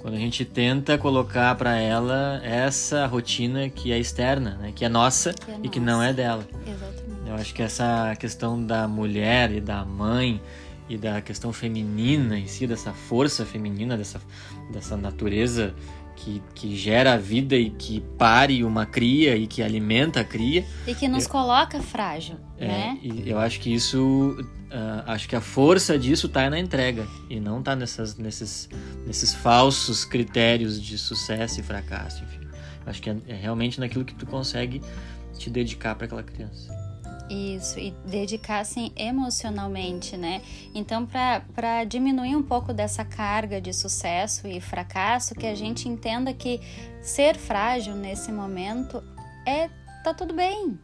quando 0.00 0.14
a 0.14 0.18
gente 0.18 0.42
tenta 0.42 0.96
colocar 0.96 1.54
para 1.54 1.76
ela 1.76 2.40
essa 2.42 3.04
rotina 3.04 3.68
que 3.68 3.92
é 3.92 3.98
externa, 3.98 4.56
né? 4.56 4.72
Que 4.74 4.86
é 4.86 4.88
nossa 4.88 5.34
que 5.34 5.50
é 5.50 5.54
e 5.54 5.58
nossa. 5.58 5.68
que 5.68 5.78
não 5.78 6.02
é 6.02 6.14
dela. 6.14 6.48
Exatamente. 6.66 7.28
Eu 7.28 7.34
acho 7.34 7.54
que 7.54 7.62
essa 7.62 8.16
questão 8.18 8.64
da 8.64 8.88
mulher 8.88 9.52
e 9.52 9.60
da 9.60 9.84
mãe 9.84 10.40
e 10.88 10.96
da 10.96 11.20
questão 11.20 11.52
feminina 11.52 12.38
em 12.38 12.46
si, 12.46 12.66
dessa 12.66 12.94
força 12.94 13.44
feminina, 13.44 13.94
dessa, 13.94 14.18
dessa 14.72 14.96
natureza 14.96 15.74
que, 16.18 16.42
que 16.52 16.76
gera 16.76 17.14
a 17.14 17.16
vida 17.16 17.54
e 17.54 17.70
que 17.70 18.00
pare 18.18 18.64
uma 18.64 18.84
cria 18.84 19.36
e 19.36 19.46
que 19.46 19.62
alimenta 19.62 20.20
a 20.20 20.24
cria. 20.24 20.66
E 20.86 20.94
que 20.94 21.06
nos 21.06 21.24
eu, 21.24 21.30
coloca 21.30 21.80
frágil, 21.80 22.36
é, 22.58 22.66
né? 22.66 22.98
E 23.00 23.30
eu 23.30 23.38
acho 23.38 23.60
que 23.60 23.72
isso, 23.72 24.36
uh, 24.40 25.02
acho 25.06 25.28
que 25.28 25.36
a 25.36 25.40
força 25.40 25.96
disso 25.96 26.26
está 26.26 26.50
na 26.50 26.58
entrega 26.58 27.06
e 27.30 27.38
não 27.38 27.60
está 27.60 27.76
nessas, 27.76 28.16
nesses, 28.16 28.68
nesses 29.06 29.32
falsos 29.32 30.04
critérios 30.04 30.82
de 30.82 30.98
sucesso 30.98 31.60
e 31.60 31.62
fracasso, 31.62 32.24
enfim. 32.24 32.48
Acho 32.84 33.00
que 33.00 33.10
é, 33.10 33.16
é 33.28 33.34
realmente 33.34 33.78
naquilo 33.78 34.04
que 34.04 34.14
tu 34.14 34.26
consegue 34.26 34.82
te 35.38 35.48
dedicar 35.48 35.94
para 35.94 36.06
aquela 36.06 36.22
criança. 36.24 36.77
Isso, 37.30 37.78
e 37.78 37.90
dedicassem 38.06 38.90
emocionalmente, 38.96 40.16
né? 40.16 40.40
Então, 40.74 41.06
para 41.06 41.84
diminuir 41.84 42.34
um 42.34 42.42
pouco 42.42 42.72
dessa 42.72 43.04
carga 43.04 43.60
de 43.60 43.72
sucesso 43.72 44.46
e 44.46 44.60
fracasso, 44.60 45.34
que 45.34 45.46
a 45.46 45.54
gente 45.54 45.88
entenda 45.88 46.32
que 46.32 46.60
ser 47.02 47.36
frágil 47.36 47.94
nesse 47.94 48.32
momento 48.32 49.02
é 49.46 49.68
tá 50.02 50.14
tudo 50.14 50.32
bem. 50.32 50.78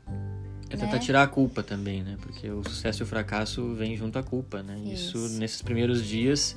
É 0.68 0.76
tentar 0.76 0.94
né? 0.94 0.98
tirar 0.98 1.22
a 1.22 1.26
culpa 1.26 1.62
também, 1.62 2.02
né? 2.02 2.16
Porque 2.20 2.50
o 2.50 2.62
sucesso 2.64 3.02
e 3.02 3.04
o 3.04 3.06
fracasso 3.06 3.74
vêm 3.74 3.96
junto 3.96 4.18
à 4.18 4.22
culpa, 4.22 4.62
né? 4.62 4.78
Isso, 4.78 5.16
Isso 5.16 5.38
nesses 5.38 5.62
primeiros 5.62 6.04
dias, 6.04 6.56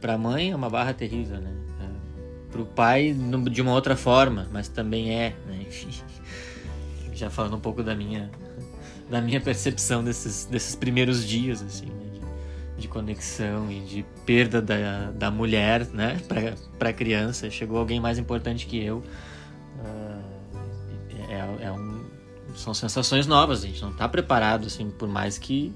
para 0.00 0.14
a 0.14 0.18
mãe 0.18 0.50
é 0.50 0.56
uma 0.56 0.70
barra 0.70 0.92
terrível, 0.92 1.40
né? 1.40 1.52
É, 1.80 2.50
para 2.50 2.62
o 2.62 2.66
pai 2.66 3.14
de 3.50 3.62
uma 3.62 3.72
outra 3.72 3.96
forma, 3.96 4.48
mas 4.52 4.68
também 4.68 5.14
é, 5.14 5.36
né? 5.46 5.64
Enfim, 5.68 5.88
já 7.14 7.30
falando 7.30 7.56
um 7.56 7.60
pouco 7.60 7.82
da 7.82 7.94
minha 7.94 8.30
da 9.08 9.20
minha 9.20 9.40
percepção 9.40 10.02
desses, 10.02 10.44
desses 10.46 10.74
primeiros 10.74 11.26
dias, 11.26 11.62
assim, 11.62 11.86
né? 11.86 12.04
de, 12.76 12.82
de, 12.82 12.88
conexão 12.88 13.70
e 13.70 13.80
de 13.80 14.04
perda 14.24 14.60
da, 14.62 15.10
da 15.10 15.30
mulher, 15.30 15.86
né, 15.88 16.20
para 16.78 16.88
a 16.88 16.92
criança. 16.92 17.50
Chegou 17.50 17.78
alguém 17.78 18.00
mais 18.00 18.18
importante 18.18 18.66
que 18.66 18.82
eu. 18.82 18.98
Uh, 19.78 20.34
é, 21.28 21.66
é 21.66 21.72
um, 21.72 22.04
são 22.56 22.72
sensações 22.72 23.26
novas, 23.26 23.64
a 23.64 23.66
gente 23.66 23.82
não 23.82 23.90
está 23.90 24.08
preparado, 24.08 24.66
assim, 24.66 24.90
por 24.90 25.08
mais 25.08 25.38
que 25.38 25.72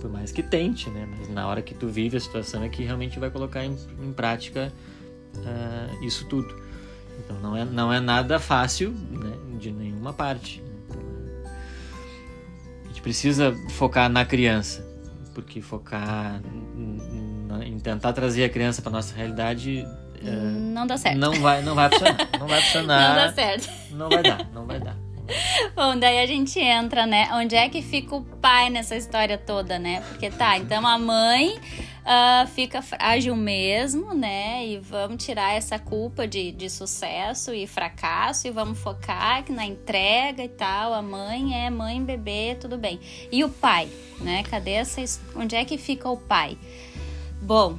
por 0.00 0.10
mais 0.10 0.32
que 0.32 0.42
tente, 0.42 0.88
né? 0.88 1.06
Mas 1.18 1.28
na 1.28 1.46
hora 1.46 1.60
que 1.60 1.74
tu 1.74 1.86
vive 1.86 2.16
a 2.16 2.20
situação 2.20 2.62
é 2.62 2.68
que 2.68 2.82
realmente 2.82 3.18
vai 3.18 3.30
colocar 3.30 3.64
em, 3.64 3.76
em 4.02 4.12
prática 4.12 4.72
uh, 5.34 6.04
isso 6.04 6.26
tudo. 6.26 6.54
Então 7.18 7.38
não 7.40 7.56
é, 7.56 7.64
não 7.64 7.92
é 7.92 8.00
nada 8.00 8.38
fácil 8.38 8.90
né, 8.90 9.32
de 9.58 9.70
nenhuma 9.70 10.12
parte 10.12 10.62
precisa 13.06 13.54
focar 13.68 14.08
na 14.10 14.24
criança, 14.24 14.84
porque 15.32 15.60
focar 15.60 16.42
em 17.64 17.78
tentar 17.78 18.12
trazer 18.12 18.42
a 18.42 18.48
criança 18.48 18.82
para 18.82 18.90
nossa 18.90 19.14
realidade 19.14 19.86
é, 20.24 20.30
não 20.30 20.88
dá 20.88 20.96
certo. 20.96 21.16
Não 21.16 21.32
vai, 21.34 21.62
não 21.62 21.76
vai 21.76 21.88
funcionar. 21.88 22.28
Não 22.40 22.48
vai 22.48 22.60
funcionar. 22.62 23.08
Não 23.08 23.14
dá 23.14 23.32
certo. 23.32 23.70
Não 23.92 24.08
vai 24.08 24.22
dar, 24.24 24.50
não 24.52 24.66
vai 24.66 24.80
dar. 24.80 24.96
Bom, 25.76 25.96
daí 25.96 26.18
a 26.18 26.26
gente 26.26 26.58
entra, 26.58 27.06
né? 27.06 27.28
Onde 27.32 27.54
é 27.54 27.68
que 27.68 27.80
fica 27.80 28.16
o 28.16 28.22
pai 28.22 28.70
nessa 28.70 28.96
história 28.96 29.38
toda, 29.38 29.78
né? 29.78 30.02
Porque 30.08 30.28
tá, 30.28 30.58
então 30.58 30.84
a 30.84 30.98
mãe 30.98 31.60
uh, 32.06 32.46
fica 32.46 32.80
frágil 32.80 33.34
mesmo, 33.34 34.14
né? 34.14 34.64
E 34.66 34.78
vamos 34.78 35.22
tirar 35.24 35.54
essa 35.54 35.78
culpa 35.78 36.26
de, 36.26 36.52
de 36.52 36.70
sucesso 36.70 37.52
e 37.52 37.66
fracasso 37.66 38.46
e 38.46 38.50
vamos 38.50 38.78
focar 38.78 39.44
na 39.50 39.66
entrega 39.66 40.42
e 40.42 40.48
tal. 40.48 40.94
A 40.94 41.02
mãe 41.02 41.66
é 41.66 41.68
mãe, 41.68 42.02
bebê, 42.02 42.56
tudo 42.58 42.78
bem. 42.78 43.00
E 43.30 43.44
o 43.44 43.48
pai, 43.48 43.88
né? 44.20 44.44
Cadê 44.44 44.72
essa. 44.72 45.02
Onde 45.34 45.56
é 45.56 45.64
que 45.64 45.76
fica 45.76 46.08
o 46.08 46.16
pai? 46.16 46.56
Bom, 47.42 47.76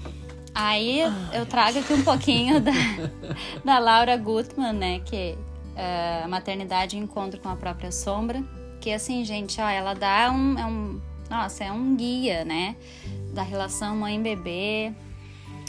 aí 0.54 1.00
eu 1.34 1.46
trago 1.46 1.80
aqui 1.80 1.94
um 1.94 2.04
pouquinho 2.04 2.60
da, 2.60 2.72
da 3.64 3.80
Laura 3.80 4.16
Gutman, 4.18 4.74
né? 4.74 5.00
Que 5.00 5.38
é 5.76 6.22
a 6.24 6.28
maternidade 6.28 6.98
encontro 6.98 7.40
com 7.40 7.50
a 7.50 7.56
própria 7.56 7.92
sombra. 7.92 8.44
Que 8.82 8.92
assim, 8.92 9.24
gente, 9.26 9.60
ó, 9.60 9.68
ela 9.68 9.94
dá 9.94 10.32
um. 10.32 10.60
É 10.60 10.66
um 10.66 11.02
nossa, 11.30 11.66
é 11.66 11.72
um 11.72 11.96
guia, 11.96 12.46
né? 12.46 12.78
Da 13.38 13.44
relação 13.44 13.96
mãe-bebê. 13.96 14.92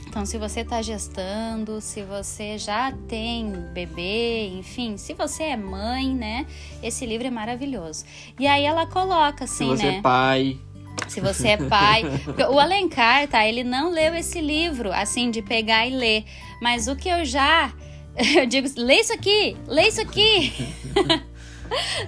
Então, 0.07 0.25
se 0.25 0.39
você 0.39 0.61
está 0.61 0.81
gestando, 0.81 1.83
se 1.83 2.03
você 2.03 2.57
já 2.57 2.91
tem 3.07 3.53
bebê, 3.75 4.49
enfim, 4.59 4.97
se 4.97 5.13
você 5.13 5.43
é 5.45 5.57
mãe, 5.57 6.09
né? 6.15 6.47
Esse 6.83 7.05
livro 7.05 7.27
é 7.27 7.31
maravilhoso. 7.31 8.07
E 8.41 8.47
aí 8.47 8.65
ela 8.65 8.87
coloca 8.87 9.45
assim, 9.45 9.69
né? 9.69 9.77
Se 9.77 9.83
você 9.83 9.91
né? 9.91 9.99
é 9.99 10.01
pai. 10.01 10.59
Se 11.09 11.21
você 11.21 11.49
é 11.49 11.57
pai. 11.59 12.05
o 12.51 12.59
Alencar, 12.59 13.29
tá? 13.29 13.47
Ele 13.47 13.63
não 13.63 13.91
leu 13.91 14.15
esse 14.15 14.41
livro, 14.41 14.91
assim, 14.91 15.31
de 15.31 15.43
pegar 15.43 15.87
e 15.87 15.91
ler. 15.95 16.25
Mas 16.63 16.89
o 16.89 16.97
que 16.97 17.11
eu 17.11 17.23
já. 17.27 17.71
Eu 18.35 18.47
digo, 18.47 18.67
lê 18.79 19.01
isso 19.01 19.13
aqui, 19.13 19.57
lê 19.69 19.89
isso 19.89 20.01
aqui. 20.01 20.53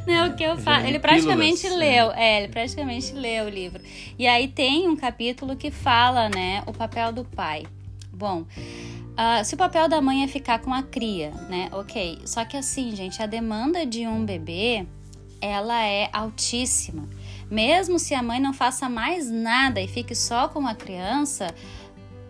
Não, 0.07 0.29
o 0.29 0.35
que 0.35 0.43
eu 0.43 0.57
faço. 0.57 0.87
Ele 0.87 0.99
praticamente 0.99 1.63
pílulas, 1.63 1.79
leu, 1.79 2.13
é. 2.13 2.25
é, 2.25 2.43
ele 2.43 2.53
praticamente 2.53 3.13
leu 3.13 3.47
o 3.47 3.49
livro. 3.49 3.83
E 4.19 4.27
aí 4.27 4.49
tem 4.49 4.89
um 4.89 4.97
capítulo 4.97 5.57
que 5.57 5.71
fala, 5.71 6.29
né, 6.29 6.63
o 6.67 6.73
papel 6.73 7.13
do 7.13 7.25
pai. 7.25 7.67
Bom, 8.13 8.43
uh, 8.43 9.45
se 9.45 9.55
o 9.55 9.59
papel 9.59 9.89
da 9.89 10.01
mãe 10.01 10.23
é 10.23 10.29
ficar 10.29 10.59
com 10.59 10.73
a 10.73 10.83
cria, 10.83 11.31
né, 11.49 11.69
ok. 11.73 12.21
Só 12.25 12.45
que 12.45 12.57
assim, 12.57 12.95
gente, 12.95 13.23
a 13.23 13.27
demanda 13.27 13.87
de 13.87 14.07
um 14.07 14.25
bebê, 14.25 14.87
ela 15.41 15.85
é 15.85 16.09
altíssima. 16.13 17.09
Mesmo 17.51 17.99
se 17.99 18.15
a 18.15 18.23
mãe 18.23 18.39
não 18.39 18.53
faça 18.53 18.89
mais 18.89 19.29
nada 19.29 19.81
e 19.81 19.89
fique 19.89 20.15
só 20.15 20.47
com 20.47 20.67
a 20.67 20.75
criança, 20.75 21.53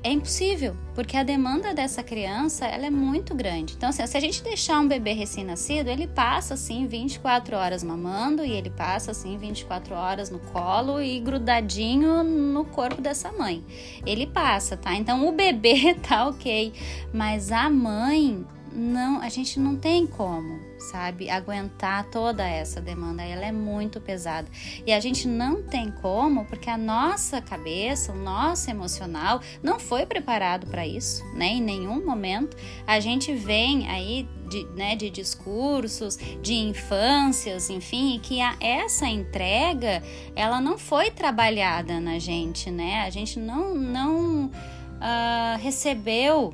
é 0.03 0.11
impossível, 0.11 0.77
porque 0.95 1.17
a 1.17 1.23
demanda 1.23 1.75
dessa 1.75 2.03
criança 2.03 2.65
ela 2.65 2.87
é 2.87 2.91
muito 2.91 3.35
grande. 3.35 3.75
Então, 3.77 3.91
assim, 3.91 4.07
se 4.07 4.17
a 4.17 4.21
gente 4.21 4.43
deixar 4.43 4.81
um 4.81 4.89
bebê 4.89 5.13
recém-nascido, 5.13 5.91
ele 5.91 6.07
passa 6.07 6.55
assim 6.55 6.87
24 6.87 7.55
horas 7.57 7.85
mamando 7.85 8.45
e 8.45 8.51
ele 8.51 8.71
passa 8.71 9.11
assim 9.11 9.37
24 9.37 9.95
horas 9.95 10.31
no 10.31 10.39
colo 10.39 11.01
e 11.03 11.21
grudadinho 11.21 12.23
no 12.23 12.65
corpo 12.65 13.03
dessa 13.03 13.31
mãe. 13.33 13.63
Ele 14.07 14.27
passa, 14.27 14.77
tá? 14.77 14.95
Então 14.95 15.29
o 15.29 15.33
bebê 15.33 15.95
tá 16.07 16.27
ok, 16.27 16.73
mas 17.13 17.53
a 17.53 17.69
mãe 17.69 18.47
não, 18.73 19.21
a 19.21 19.29
gente 19.29 19.59
não 19.59 19.77
tem 19.77 20.07
como, 20.07 20.61
sabe, 20.79 21.29
aguentar 21.29 22.05
toda 22.11 22.47
essa 22.47 22.81
demanda. 22.81 23.23
Ela 23.23 23.47
é 23.47 23.53
muito 23.53 24.01
pesada. 24.01 24.49
E 24.87 24.93
a 24.93 25.01
gente 25.01 25.27
não 25.27 25.63
tem 25.63 25.91
como, 25.91 26.45
porque 26.45 26.71
a 26.71 26.79
nossa 26.79 27.41
cabeça, 27.41 28.13
o 28.13 28.17
nosso 28.17 28.71
emocional 28.71 29.41
não 29.63 29.79
foi 29.79 30.07
preparado 30.07 30.67
para 30.67 30.87
isso, 30.87 31.25
né? 31.35 31.47
Em 31.47 31.63
nenhum 31.63 32.05
momento. 32.05 32.57
A 32.87 33.01
gente 33.01 33.35
vem 33.35 33.89
aí 33.89 34.29
de, 34.49 34.65
né, 34.77 34.97
de 34.97 35.11
discursos, 35.11 36.19
de 36.43 36.55
infâncias, 36.55 37.71
enfim, 37.71 38.19
que 38.23 38.41
a, 38.41 38.57
essa 38.61 39.07
entrega 39.07 40.03
ela 40.35 40.61
não 40.61 40.77
foi 40.77 41.11
trabalhada 41.11 42.01
na 42.01 42.19
gente, 42.19 42.71
né? 42.71 43.03
A 43.03 43.11
gente 43.11 43.39
não, 43.39 43.75
não 43.75 44.47
uh, 44.47 45.59
recebeu 45.61 46.53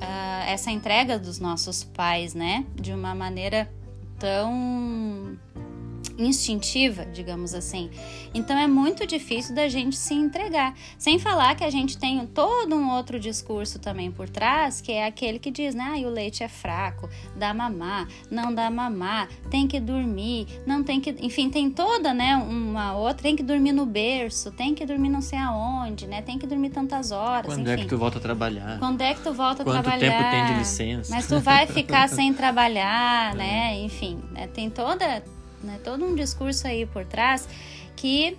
uh, 0.00 0.48
essa 0.48 0.70
entrega 0.70 1.18
dos 1.18 1.38
nossos 1.38 1.84
pais, 1.84 2.34
né? 2.34 2.64
De 2.74 2.92
uma 2.92 3.14
maneira 3.14 3.70
tão 4.18 5.38
instintiva, 6.20 7.04
digamos 7.06 7.54
assim. 7.54 7.90
Então 8.34 8.56
é 8.56 8.66
muito 8.66 9.06
difícil 9.06 9.54
da 9.54 9.68
gente 9.68 9.96
se 9.96 10.14
entregar. 10.14 10.74
Sem 10.98 11.18
falar 11.18 11.54
que 11.54 11.64
a 11.64 11.70
gente 11.70 11.98
tem 11.98 12.24
todo 12.26 12.74
um 12.76 12.90
outro 12.90 13.18
discurso 13.18 13.78
também 13.78 14.10
por 14.10 14.28
trás, 14.28 14.80
que 14.80 14.92
é 14.92 15.06
aquele 15.06 15.38
que 15.38 15.50
diz, 15.50 15.74
né, 15.74 15.94
ah, 15.96 16.06
o 16.06 16.10
leite 16.10 16.42
é 16.42 16.48
fraco, 16.48 17.08
dá 17.36 17.52
mamar, 17.52 18.06
não 18.30 18.54
dá 18.54 18.70
mamar, 18.70 19.28
tem 19.50 19.66
que 19.66 19.80
dormir, 19.80 20.46
não 20.66 20.82
tem 20.82 21.00
que, 21.00 21.14
enfim, 21.20 21.50
tem 21.50 21.70
toda, 21.70 22.12
né, 22.14 22.36
uma 22.36 22.94
outra, 22.94 23.22
tem 23.22 23.36
que 23.36 23.42
dormir 23.42 23.72
no 23.72 23.86
berço, 23.86 24.50
tem 24.52 24.74
que 24.74 24.84
dormir 24.84 25.08
não 25.08 25.20
sei 25.20 25.38
aonde, 25.38 26.06
né, 26.06 26.22
tem 26.22 26.38
que 26.38 26.46
dormir 26.46 26.70
tantas 26.70 27.10
horas, 27.10 27.46
Quando 27.46 27.62
enfim. 27.68 27.72
é 27.72 27.76
que 27.76 27.86
tu 27.86 27.98
volta 27.98 28.18
a 28.18 28.20
trabalhar? 28.20 28.78
Quando 28.78 29.00
é 29.00 29.14
que 29.14 29.22
tu 29.22 29.32
volta 29.32 29.64
Quanto 29.64 29.78
a 29.78 29.82
trabalhar? 29.82 30.18
tempo 30.18 30.30
tem 30.30 30.46
de 30.46 30.58
licença? 30.58 31.14
Mas 31.14 31.26
tu 31.26 31.40
vai 31.40 31.66
ficar 31.66 32.08
sem 32.08 32.32
trabalhar, 32.34 33.34
né? 33.34 33.80
Enfim, 33.80 34.18
né? 34.32 34.46
tem 34.48 34.70
toda 34.70 35.22
né? 35.62 35.80
Todo 35.82 36.04
um 36.04 36.14
discurso 36.14 36.66
aí 36.66 36.86
por 36.86 37.04
trás 37.04 37.48
que, 37.96 38.36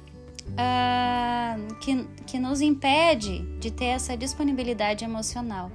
uh, 0.48 1.76
que, 1.76 2.08
que 2.26 2.40
nos 2.40 2.62
impede 2.62 3.40
de 3.60 3.72
ter 3.72 3.86
essa 3.86 4.16
disponibilidade 4.18 5.04
emocional. 5.04 5.72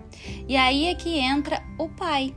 E 0.49 0.57
aí 0.57 0.87
é 0.87 0.95
que 0.95 1.19
entra 1.19 1.63
o 1.79 1.89
pai, 1.89 2.35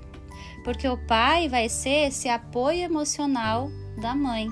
porque 0.63 0.87
o 0.87 0.97
pai 0.97 1.47
vai 1.47 1.69
ser 1.69 2.07
esse 2.07 2.29
apoio 2.29 2.81
emocional 2.81 3.69
da 4.01 4.15
mãe. 4.15 4.47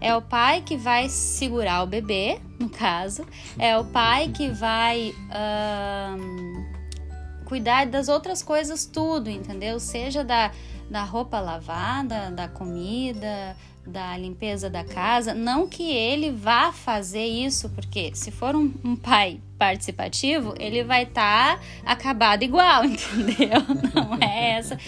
É 0.00 0.14
o 0.14 0.22
pai 0.22 0.62
que 0.62 0.76
vai 0.76 1.08
segurar 1.08 1.82
o 1.82 1.86
bebê, 1.86 2.40
no 2.58 2.68
caso, 2.68 3.26
é 3.58 3.76
o 3.76 3.84
pai 3.84 4.28
que 4.28 4.48
vai. 4.48 5.12
Uh, 5.28 6.78
cuidar 7.48 7.86
das 7.86 8.08
outras 8.08 8.42
coisas 8.42 8.84
tudo, 8.84 9.30
entendeu? 9.30 9.80
Seja 9.80 10.22
da, 10.22 10.52
da 10.90 11.02
roupa 11.02 11.40
lavada, 11.40 12.30
da 12.30 12.46
comida, 12.46 13.56
da 13.88 14.16
limpeza 14.16 14.68
da 14.68 14.84
casa. 14.84 15.34
Não 15.34 15.66
que 15.66 15.90
ele 15.90 16.30
vá 16.30 16.72
fazer 16.72 17.24
isso, 17.24 17.68
porque 17.70 18.12
se 18.14 18.30
for 18.30 18.54
um, 18.54 18.72
um 18.84 18.94
pai 18.94 19.40
participativo, 19.58 20.54
ele 20.58 20.84
vai 20.84 21.02
estar 21.02 21.56
tá 21.56 21.62
acabado 21.84 22.42
igual, 22.42 22.84
entendeu? 22.86 23.60
Não 23.94 24.14
é 24.20 24.58
essa. 24.58 24.78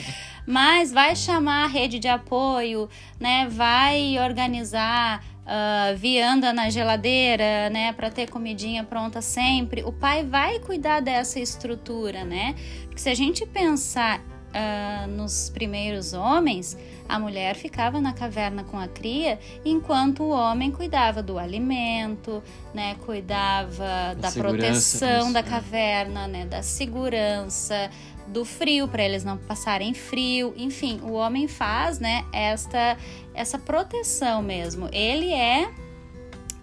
Mas 0.47 0.93
vai 0.93 1.15
chamar 1.15 1.65
a 1.65 1.67
rede 1.67 1.99
de 1.99 2.09
apoio, 2.09 2.89
né? 3.19 3.49
Vai 3.51 4.19
organizar 4.19 5.23
uh, 5.51 5.97
vianda 5.97 6.53
na 6.53 6.71
geladeira, 6.71 7.71
né? 7.71 7.93
Para 7.93 8.11
ter 8.11 8.29
comidinha 8.29 8.85
pronta 8.85 9.21
sempre. 9.21 9.83
O 9.83 9.93
pai 9.93 10.25
vai 10.25 10.59
cuidar 10.59 11.01
dessa 11.01 11.39
estrutura, 11.39 12.25
né? 12.25 12.55
Porque 12.85 13.01
se 13.01 13.09
a 13.09 13.15
gente 13.15 13.47
pensar 13.47 14.21
uh, 14.51 15.07
nos 15.09 15.51
primeiros 15.51 16.13
homens, 16.13 16.77
a 17.09 17.19
mulher 17.19 17.55
ficava 17.55 18.01
na 18.01 18.13
caverna 18.13 18.65
com 18.65 18.79
a 18.79 18.87
cria, 18.87 19.39
enquanto 19.65 20.23
o 20.23 20.31
homem 20.31 20.71
cuidava 20.71 21.23
do 21.23 21.39
alimento, 21.39 22.43
né, 22.73 22.97
cuidava 23.05 24.15
da, 24.17 24.29
da 24.29 24.33
proteção 24.33 25.33
da 25.33 25.41
é. 25.41 25.43
caverna, 25.43 26.29
né, 26.29 26.47
da 26.47 26.63
segurança, 26.63 27.91
do 28.29 28.45
frio 28.45 28.87
para 28.87 29.03
eles 29.03 29.25
não 29.25 29.37
passarem 29.37 29.93
frio, 29.93 30.55
enfim, 30.57 31.01
o 31.03 31.13
homem 31.13 31.49
faz, 31.49 31.99
né, 31.99 32.25
esta 32.33 32.97
essa 33.35 33.59
proteção 33.59 34.43
mesmo. 34.43 34.89
Ele 34.93 35.33
é 35.33 35.71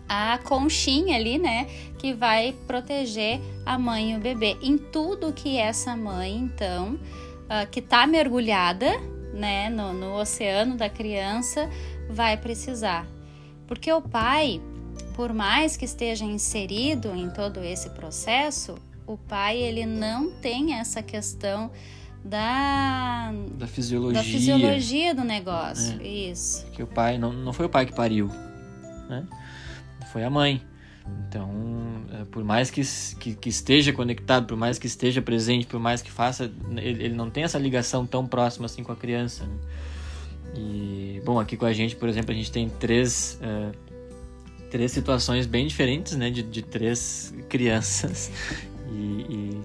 a 0.08 0.40
conchinha 0.44 1.18
ali, 1.18 1.38
né, 1.38 1.68
que 1.98 2.14
vai 2.14 2.56
proteger 2.66 3.42
a 3.66 3.78
mãe 3.78 4.14
e 4.14 4.16
o 4.16 4.20
bebê 4.20 4.56
em 4.62 4.78
tudo 4.78 5.34
que 5.34 5.58
essa 5.58 5.96
mãe, 5.96 6.38
então, 6.38 6.98
uh, 7.48 7.70
que 7.70 7.82
tá 7.82 8.06
mergulhada, 8.06 8.92
né, 9.34 9.70
no, 9.70 9.94
no 9.94 10.16
oceano 10.20 10.76
da 10.76 10.90
criança 10.90 11.70
vai 12.10 12.38
precisar. 12.38 13.06
Porque 13.68 13.92
o 13.92 14.02
pai, 14.02 14.62
por 15.16 15.34
mais 15.34 15.76
que 15.76 15.86
esteja 15.86 16.24
inserido 16.24 17.14
em 17.16 17.30
todo 17.30 17.64
esse 17.64 17.90
processo, 17.92 18.76
o 19.06 19.18
pai 19.18 19.58
ele 19.58 19.86
não 19.86 20.32
tem 20.32 20.76
essa 20.76 21.02
questão 21.02 21.72
da 22.24 23.32
da 23.58 23.68
fisiologia, 23.68 24.22
da 24.22 24.24
fisiologia 24.24 25.16
do 25.16 25.24
negócio. 25.24 26.00
É. 26.02 26.08
Isso. 26.08 26.66
Que 26.72 26.84
o 26.84 26.88
pai 26.88 27.18
não, 27.18 27.32
não 27.32 27.54
foi 27.54 27.66
o 27.66 27.70
pai 27.70 27.86
que 27.86 27.94
pariu, 27.94 28.30
né? 29.10 29.26
Foi 30.12 30.24
a 30.24 30.30
mãe. 30.30 30.62
Então, 31.28 31.52
é, 32.14 32.26
por 32.26 32.44
mais 32.44 32.72
que, 32.72 32.82
que, 33.20 33.36
que, 33.36 33.50
esteja 33.50 33.92
conectado, 33.92 34.46
por 34.48 34.58
mais 34.58 34.80
que 34.80 34.88
esteja 34.88 35.22
presente, 35.22 35.68
por 35.68 35.80
mais 35.80 36.02
que 36.02 36.10
faça, 36.10 36.52
ele, 36.72 37.04
ele 37.04 37.16
não 37.16 37.30
tem 37.30 37.44
essa 37.44 37.60
ligação 37.60 38.06
tão 38.06 38.26
próxima 38.26 38.66
assim 38.66 38.84
com 38.84 38.92
a 38.92 38.96
criança. 38.96 39.44
Né? 39.44 39.58
E, 40.56 41.22
bom, 41.26 41.40
aqui 41.40 41.58
com 41.58 41.66
a 41.66 41.74
gente, 41.74 41.96
por 41.96 42.10
exemplo, 42.10 42.32
a 42.32 42.34
gente 42.34 42.52
tem 42.52 42.70
três, 42.70 43.40
uh, 43.42 43.76
três 44.72 44.92
situações 44.92 45.46
bem 45.46 45.68
diferentes, 45.68 46.16
né? 46.16 46.30
De, 46.30 46.42
de 46.42 46.62
três 46.62 47.34
crianças. 47.50 48.32
E, 48.90 49.62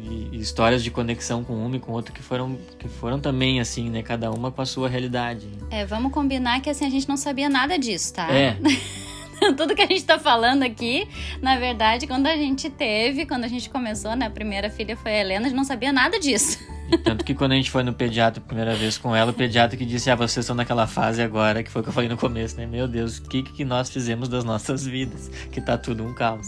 e, 0.00 0.28
e, 0.32 0.38
histórias 0.38 0.84
de 0.84 0.90
conexão 0.90 1.42
com 1.42 1.54
uma 1.54 1.76
e 1.76 1.80
com 1.80 1.92
outra 1.92 2.12
que 2.12 2.20
foram, 2.20 2.58
que 2.78 2.86
foram 2.86 3.18
também, 3.18 3.58
assim, 3.58 3.88
né? 3.88 4.02
Cada 4.02 4.30
uma 4.30 4.52
com 4.52 4.60
a 4.60 4.66
sua 4.66 4.86
realidade. 4.86 5.48
É, 5.70 5.86
vamos 5.86 6.12
combinar 6.12 6.60
que, 6.60 6.68
assim, 6.68 6.84
a 6.84 6.90
gente 6.90 7.08
não 7.08 7.16
sabia 7.16 7.48
nada 7.48 7.78
disso, 7.78 8.12
tá? 8.12 8.30
É. 8.30 8.58
tudo 9.56 9.74
que 9.74 9.82
a 9.82 9.86
gente 9.86 9.98
está 9.98 10.18
falando 10.18 10.62
aqui, 10.62 11.06
na 11.42 11.58
verdade, 11.58 12.06
quando 12.06 12.26
a 12.26 12.36
gente 12.36 12.70
teve, 12.70 13.26
quando 13.26 13.44
a 13.44 13.48
gente 13.48 13.68
começou, 13.68 14.16
né? 14.16 14.26
A 14.26 14.30
primeira 14.30 14.70
filha 14.70 14.96
foi 14.96 15.12
a 15.12 15.20
Helena, 15.20 15.46
a 15.46 15.48
gente 15.48 15.56
não 15.56 15.64
sabia 15.64 15.92
nada 15.92 16.18
disso. 16.18 16.58
E 16.90 16.98
tanto 16.98 17.24
que 17.24 17.34
quando 17.34 17.52
a 17.52 17.54
gente 17.54 17.70
foi 17.70 17.82
no 17.82 17.92
pediatra 17.92 18.42
a 18.42 18.46
primeira 18.46 18.74
vez 18.74 18.98
com 18.98 19.14
ela, 19.14 19.30
o 19.30 19.34
pediatra 19.34 19.76
que 19.76 19.84
disse: 19.84 20.10
Ah, 20.10 20.14
vocês 20.14 20.44
estão 20.44 20.54
naquela 20.54 20.86
fase 20.86 21.22
agora, 21.22 21.62
que 21.62 21.70
foi 21.70 21.80
o 21.80 21.82
que 21.82 21.88
eu 21.88 21.94
falei 21.94 22.08
no 22.08 22.16
começo, 22.16 22.56
né? 22.56 22.66
Meu 22.66 22.86
Deus, 22.86 23.18
o 23.18 23.22
que, 23.22 23.42
que 23.42 23.64
nós 23.64 23.90
fizemos 23.90 24.28
das 24.28 24.44
nossas 24.44 24.86
vidas? 24.86 25.28
Que 25.50 25.60
tá 25.60 25.78
tudo 25.78 26.04
um 26.04 26.14
caos. 26.14 26.46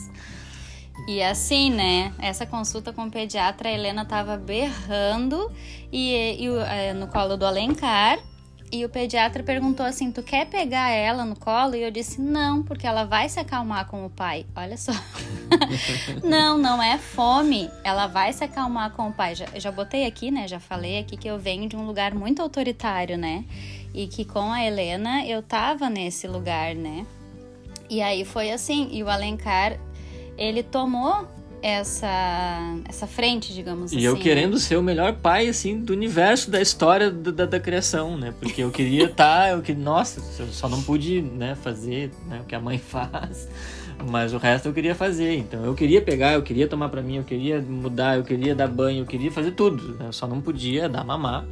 E 1.08 1.22
assim, 1.22 1.70
né? 1.70 2.12
Essa 2.18 2.46
consulta 2.46 2.92
com 2.92 3.04
o 3.04 3.10
pediatra, 3.10 3.68
a 3.68 3.72
Helena 3.72 4.04
tava 4.04 4.36
berrando 4.36 5.50
e, 5.92 6.36
e 6.38 6.48
é, 6.68 6.92
no 6.92 7.06
colo 7.06 7.36
do 7.36 7.46
Alencar. 7.46 8.18
E 8.70 8.84
o 8.84 8.88
pediatra 8.88 9.42
perguntou 9.42 9.86
assim: 9.86 10.10
Tu 10.10 10.22
quer 10.22 10.46
pegar 10.46 10.90
ela 10.90 11.24
no 11.24 11.36
colo? 11.36 11.76
E 11.76 11.82
eu 11.82 11.90
disse: 11.90 12.20
Não, 12.20 12.62
porque 12.62 12.86
ela 12.86 13.04
vai 13.04 13.28
se 13.28 13.38
acalmar 13.38 13.86
com 13.86 14.04
o 14.04 14.10
pai. 14.10 14.44
Olha 14.56 14.76
só. 14.76 14.92
não, 16.24 16.58
não 16.58 16.82
é 16.82 16.98
fome. 16.98 17.70
Ela 17.84 18.06
vai 18.06 18.32
se 18.32 18.42
acalmar 18.42 18.90
com 18.90 19.08
o 19.08 19.12
pai. 19.12 19.34
Já, 19.34 19.46
já 19.54 19.70
botei 19.70 20.04
aqui, 20.04 20.30
né? 20.30 20.48
Já 20.48 20.58
falei 20.58 20.98
aqui 20.98 21.16
que 21.16 21.28
eu 21.28 21.38
venho 21.38 21.68
de 21.68 21.76
um 21.76 21.86
lugar 21.86 22.14
muito 22.14 22.42
autoritário, 22.42 23.16
né? 23.16 23.44
E 23.94 24.06
que 24.08 24.24
com 24.24 24.52
a 24.52 24.62
Helena 24.64 25.24
eu 25.24 25.42
tava 25.42 25.88
nesse 25.88 26.26
lugar, 26.26 26.74
né? 26.74 27.06
E 27.88 28.02
aí 28.02 28.24
foi 28.24 28.50
assim. 28.50 28.88
E 28.90 29.02
o 29.02 29.08
Alencar, 29.08 29.78
ele 30.36 30.62
tomou 30.62 31.28
essa 31.62 32.76
essa 32.88 33.06
frente, 33.06 33.52
digamos 33.52 33.92
e 33.92 33.96
assim. 33.96 34.02
E 34.02 34.04
eu 34.04 34.16
querendo 34.16 34.58
ser 34.58 34.76
o 34.76 34.82
melhor 34.82 35.14
pai 35.14 35.48
assim 35.48 35.80
do 35.80 35.92
universo 35.92 36.50
da 36.50 36.60
história 36.60 37.10
da, 37.10 37.30
da, 37.30 37.46
da 37.46 37.60
criação, 37.60 38.16
né? 38.16 38.34
Porque 38.38 38.62
eu 38.62 38.70
queria 38.70 39.04
estar, 39.04 39.46
tá, 39.46 39.50
eu 39.50 39.62
que 39.62 39.74
nossa, 39.74 40.20
eu 40.40 40.48
só 40.48 40.68
não 40.68 40.82
pude, 40.82 41.20
né, 41.20 41.54
fazer, 41.54 42.10
né, 42.28 42.40
o 42.42 42.44
que 42.44 42.54
a 42.54 42.60
mãe 42.60 42.78
faz. 42.80 43.48
Mas 44.10 44.34
o 44.34 44.38
resto 44.38 44.68
eu 44.68 44.74
queria 44.74 44.94
fazer. 44.94 45.34
Então 45.36 45.64
eu 45.64 45.74
queria 45.74 46.02
pegar, 46.02 46.34
eu 46.34 46.42
queria 46.42 46.68
tomar 46.68 46.88
para 46.88 47.02
mim, 47.02 47.16
eu 47.16 47.24
queria 47.24 47.60
mudar, 47.60 48.16
eu 48.16 48.24
queria 48.24 48.54
dar 48.54 48.68
banho, 48.68 49.02
eu 49.02 49.06
queria 49.06 49.32
fazer 49.32 49.52
tudo. 49.52 49.94
Né? 49.94 50.06
Eu 50.08 50.12
só 50.12 50.26
não 50.26 50.40
podia 50.40 50.88
dar 50.88 51.04
mamar. 51.04 51.46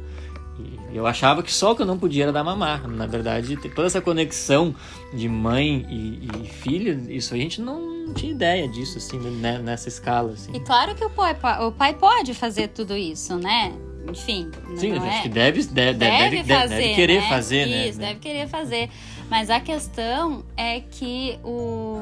E 0.59 0.95
eu 0.95 1.05
achava 1.05 1.43
que 1.43 1.51
só 1.51 1.71
o 1.71 1.75
que 1.75 1.81
eu 1.81 1.85
não 1.85 1.97
podia 1.97 2.23
era 2.23 2.31
dar 2.31 2.43
mamar. 2.43 2.87
Na 2.87 3.05
verdade, 3.05 3.57
toda 3.57 3.87
essa 3.87 4.01
conexão 4.01 4.73
de 5.13 5.27
mãe 5.27 5.85
e, 5.89 6.29
e 6.43 6.47
filho, 6.47 7.11
isso 7.11 7.33
a 7.33 7.37
gente 7.37 7.61
não 7.61 7.95
não 8.05 8.13
tinha 8.13 8.31
ideia 8.31 8.67
disso, 8.67 8.97
assim, 8.97 9.17
né, 9.17 9.57
nessa 9.57 9.89
escala, 9.89 10.33
assim. 10.33 10.51
E 10.53 10.59
claro 10.59 10.93
que 10.95 11.03
o 11.03 11.09
pai, 11.09 11.35
o 11.61 11.71
pai 11.71 11.93
pode 11.93 12.33
fazer 12.33 12.69
tudo 12.69 12.95
isso, 12.95 13.35
né? 13.37 13.73
Enfim. 14.09 14.51
Sim, 14.75 14.93
acho 14.93 15.05
é... 15.05 15.21
que 15.23 15.29
deve, 15.29 15.63
deve, 15.63 15.97
deve, 15.97 16.37
deve, 16.37 16.53
fazer, 16.53 16.75
deve 16.75 16.93
querer 16.93 17.21
né? 17.21 17.29
fazer, 17.29 17.65
né? 17.65 17.89
Isso, 17.89 17.99
deve 17.99 18.19
querer 18.19 18.47
fazer. 18.47 18.89
Mas 19.29 19.49
a 19.49 19.59
questão 19.59 20.45
é 20.55 20.79
que 20.79 21.39
o... 21.43 21.97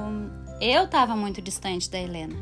eu 0.59 0.83
estava 0.83 1.15
muito 1.15 1.41
distante 1.41 1.89
da 1.89 1.99
Helena. 1.99 2.35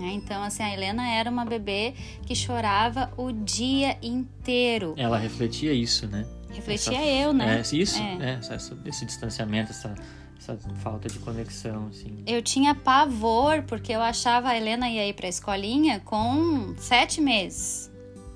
É, 0.00 0.10
então, 0.12 0.42
assim, 0.42 0.62
a 0.62 0.72
Helena 0.72 1.08
era 1.08 1.30
uma 1.30 1.44
bebê 1.44 1.94
que 2.24 2.34
chorava 2.34 3.12
o 3.16 3.32
dia 3.32 3.96
inteiro. 4.02 4.94
Ela 4.96 5.18
refletia 5.18 5.72
isso, 5.72 6.06
né? 6.06 6.26
Refletia 6.50 6.98
essa, 6.98 7.06
eu, 7.06 7.32
né? 7.32 7.58
É, 7.58 7.76
isso, 7.76 8.00
é. 8.00 8.18
é 8.20 8.38
essa, 8.54 8.78
esse 8.86 9.04
distanciamento, 9.04 9.70
essa, 9.70 9.94
essa 10.38 10.56
falta 10.76 11.08
de 11.08 11.18
conexão, 11.18 11.88
assim. 11.88 12.22
Eu 12.26 12.40
tinha 12.42 12.74
pavor, 12.74 13.62
porque 13.64 13.92
eu 13.92 14.00
achava 14.00 14.48
a 14.48 14.56
Helena 14.56 14.88
ia 14.88 15.06
ir 15.06 15.12
pra 15.12 15.28
escolinha 15.28 16.00
com 16.00 16.74
sete 16.78 17.20
meses. 17.20 17.90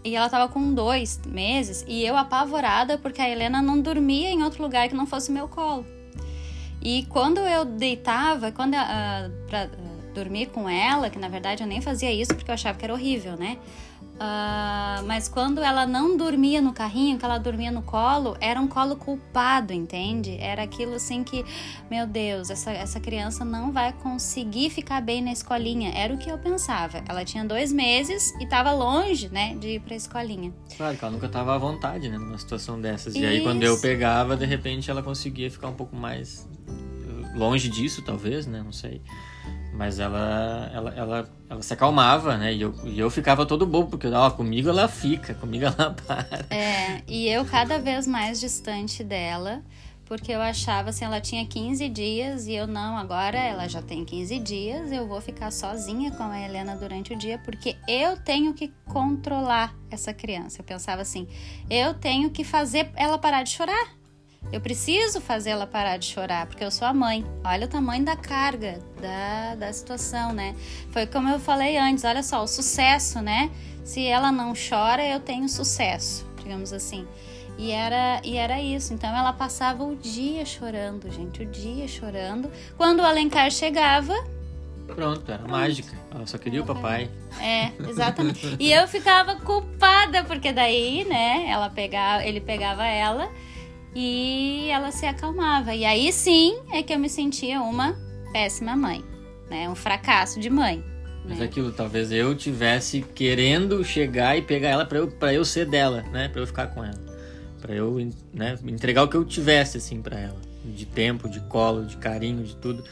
E 0.04 0.16
ela 0.16 0.28
tava 0.28 0.52
com 0.52 0.74
dois 0.74 1.20
meses, 1.24 1.84
e 1.86 2.04
eu 2.04 2.16
apavorada 2.16 2.98
porque 2.98 3.22
a 3.22 3.30
Helena 3.30 3.62
não 3.62 3.80
dormia 3.80 4.30
em 4.30 4.42
outro 4.42 4.60
lugar 4.60 4.88
que 4.88 4.96
não 4.96 5.06
fosse 5.06 5.30
meu 5.30 5.46
colo. 5.46 5.86
E 6.82 7.04
quando 7.04 7.38
eu 7.38 7.64
deitava, 7.64 8.50
quando 8.50 8.72
pra, 9.46 9.70
dormir 10.12 10.46
com 10.46 10.68
ela, 10.68 11.10
que 11.10 11.18
na 11.18 11.28
verdade 11.28 11.62
eu 11.62 11.66
nem 11.66 11.80
fazia 11.80 12.12
isso 12.12 12.34
porque 12.34 12.50
eu 12.50 12.54
achava 12.54 12.78
que 12.78 12.84
era 12.84 12.92
horrível, 12.92 13.36
né? 13.36 13.58
Uh, 14.12 15.02
mas 15.06 15.28
quando 15.28 15.60
ela 15.60 15.84
não 15.84 16.16
dormia 16.16 16.60
no 16.60 16.72
carrinho, 16.72 17.18
que 17.18 17.24
ela 17.24 17.38
dormia 17.38 17.72
no 17.72 17.82
colo, 17.82 18.36
era 18.40 18.60
um 18.60 18.68
colo 18.68 18.94
culpado, 18.94 19.72
entende? 19.72 20.36
Era 20.38 20.62
aquilo 20.62 20.94
assim 20.94 21.24
que, 21.24 21.44
meu 21.90 22.06
Deus, 22.06 22.50
essa, 22.50 22.70
essa 22.70 23.00
criança 23.00 23.44
não 23.44 23.72
vai 23.72 23.92
conseguir 23.92 24.70
ficar 24.70 25.00
bem 25.00 25.22
na 25.22 25.32
escolinha. 25.32 25.90
Era 25.92 26.14
o 26.14 26.18
que 26.18 26.30
eu 26.30 26.38
pensava. 26.38 27.02
Ela 27.08 27.24
tinha 27.24 27.44
dois 27.44 27.72
meses 27.72 28.32
e 28.38 28.44
estava 28.44 28.70
longe, 28.72 29.28
né, 29.28 29.56
de 29.56 29.76
ir 29.76 29.80
pra 29.80 29.96
escolinha. 29.96 30.52
Claro 30.76 30.96
que 30.96 31.04
ela 31.04 31.12
nunca 31.12 31.26
estava 31.26 31.54
à 31.54 31.58
vontade, 31.58 32.08
né, 32.08 32.16
numa 32.16 32.38
situação 32.38 32.80
dessas. 32.80 33.16
E 33.16 33.24
aí 33.24 33.42
quando 33.42 33.62
eu 33.64 33.80
pegava, 33.80 34.36
de 34.36 34.46
repente 34.46 34.90
ela 34.90 35.02
conseguia 35.02 35.50
ficar 35.50 35.68
um 35.68 35.74
pouco 35.74 35.96
mais 35.96 36.48
longe 37.34 37.68
disso, 37.68 38.02
talvez, 38.02 38.46
né, 38.46 38.62
não 38.62 38.72
sei. 38.72 39.02
Mas 39.72 39.98
ela, 39.98 40.70
ela, 40.74 40.94
ela, 40.94 41.30
ela 41.48 41.62
se 41.62 41.72
acalmava, 41.72 42.36
né? 42.36 42.52
E 42.52 42.60
eu, 42.60 42.74
e 42.84 42.98
eu 42.98 43.08
ficava 43.10 43.46
todo 43.46 43.66
bobo, 43.66 43.90
porque 43.90 44.06
ó, 44.06 44.30
comigo 44.30 44.68
ela 44.68 44.86
fica, 44.86 45.34
comigo 45.34 45.64
ela 45.64 45.90
para. 46.06 46.46
É, 46.50 47.02
e 47.08 47.26
eu 47.28 47.44
cada 47.44 47.78
vez 47.78 48.06
mais 48.06 48.38
distante 48.38 49.02
dela, 49.02 49.62
porque 50.04 50.30
eu 50.30 50.42
achava 50.42 50.90
assim, 50.90 51.06
ela 51.06 51.22
tinha 51.22 51.46
15 51.46 51.88
dias 51.88 52.46
e 52.46 52.52
eu 52.52 52.66
não, 52.66 52.98
agora 52.98 53.38
ela 53.38 53.66
já 53.66 53.80
tem 53.80 54.04
15 54.04 54.38
dias, 54.40 54.92
eu 54.92 55.08
vou 55.08 55.22
ficar 55.22 55.50
sozinha 55.50 56.10
com 56.10 56.22
a 56.24 56.38
Helena 56.38 56.76
durante 56.76 57.14
o 57.14 57.16
dia, 57.16 57.38
porque 57.38 57.76
eu 57.88 58.18
tenho 58.18 58.52
que 58.52 58.70
controlar 58.84 59.74
essa 59.90 60.12
criança. 60.12 60.60
Eu 60.60 60.64
pensava 60.64 61.00
assim, 61.00 61.26
eu 61.70 61.94
tenho 61.94 62.28
que 62.28 62.44
fazer 62.44 62.90
ela 62.94 63.16
parar 63.16 63.42
de 63.42 63.50
chorar. 63.50 64.01
Eu 64.50 64.60
preciso 64.60 65.20
fazê-la 65.20 65.66
parar 65.66 65.96
de 65.96 66.06
chorar, 66.06 66.46
porque 66.46 66.62
eu 66.62 66.70
sou 66.70 66.86
a 66.86 66.92
mãe. 66.92 67.24
Olha 67.44 67.66
o 67.66 67.68
tamanho 67.68 68.04
da 68.04 68.16
carga 68.16 68.78
da, 69.00 69.54
da 69.54 69.72
situação, 69.72 70.32
né? 70.32 70.54
Foi 70.90 71.06
como 71.06 71.28
eu 71.28 71.38
falei 71.38 71.78
antes, 71.78 72.04
olha 72.04 72.22
só, 72.22 72.42
o 72.42 72.46
sucesso, 72.46 73.20
né? 73.20 73.50
Se 73.84 74.04
ela 74.06 74.30
não 74.30 74.52
chora, 74.52 75.04
eu 75.04 75.20
tenho 75.20 75.48
sucesso, 75.48 76.26
digamos 76.42 76.72
assim. 76.72 77.06
E 77.56 77.70
era, 77.70 78.20
e 78.24 78.36
era 78.36 78.60
isso. 78.60 78.92
Então 78.92 79.14
ela 79.16 79.32
passava 79.32 79.84
o 79.84 79.96
dia 79.96 80.44
chorando, 80.44 81.10
gente, 81.10 81.42
o 81.42 81.46
dia 81.46 81.86
chorando. 81.88 82.50
Quando 82.76 83.00
o 83.00 83.04
Alencar 83.04 83.50
chegava. 83.50 84.14
Pronto, 84.86 85.30
era 85.30 85.38
Pronto. 85.38 85.50
mágica. 85.50 85.96
Ela 86.14 86.26
só 86.26 86.36
queria 86.36 86.62
o 86.62 86.66
papai. 86.66 87.10
É, 87.40 87.72
exatamente. 87.88 88.56
e 88.58 88.70
eu 88.72 88.86
ficava 88.86 89.36
culpada, 89.36 90.24
porque 90.24 90.52
daí, 90.52 91.04
né, 91.04 91.46
ela 91.48 91.70
pegava, 91.70 92.24
ele 92.24 92.40
pegava 92.40 92.86
ela 92.86 93.30
e 93.94 94.68
ela 94.70 94.90
se 94.90 95.06
acalmava. 95.06 95.74
E 95.74 95.84
aí 95.84 96.12
sim 96.12 96.58
é 96.72 96.82
que 96.82 96.92
eu 96.92 96.98
me 96.98 97.08
sentia 97.08 97.60
uma 97.60 97.96
péssima 98.32 98.74
mãe, 98.74 99.04
né? 99.50 99.68
Um 99.68 99.74
fracasso 99.74 100.40
de 100.40 100.48
mãe. 100.48 100.82
Mas 101.24 101.38
né? 101.38 101.44
aquilo, 101.44 101.72
talvez 101.72 102.10
eu 102.10 102.34
tivesse 102.34 103.02
querendo 103.14 103.84
chegar 103.84 104.36
e 104.36 104.42
pegar 104.42 104.70
ela 104.70 104.84
para 104.84 104.98
eu, 104.98 105.08
pra 105.08 105.32
eu 105.32 105.44
ser 105.44 105.66
dela, 105.66 106.02
né? 106.10 106.28
Para 106.28 106.40
eu 106.40 106.46
ficar 106.46 106.68
com 106.68 106.84
ela. 106.84 107.00
para 107.60 107.74
eu 107.74 107.96
né, 108.34 108.58
entregar 108.64 109.04
o 109.04 109.08
que 109.08 109.16
eu 109.16 109.24
tivesse, 109.24 109.76
assim, 109.76 110.02
para 110.02 110.18
ela. 110.18 110.40
De 110.64 110.84
tempo, 110.84 111.28
de 111.28 111.40
colo, 111.40 111.84
de 111.84 111.96
carinho, 111.96 112.42
de 112.42 112.56
tudo. 112.56 112.84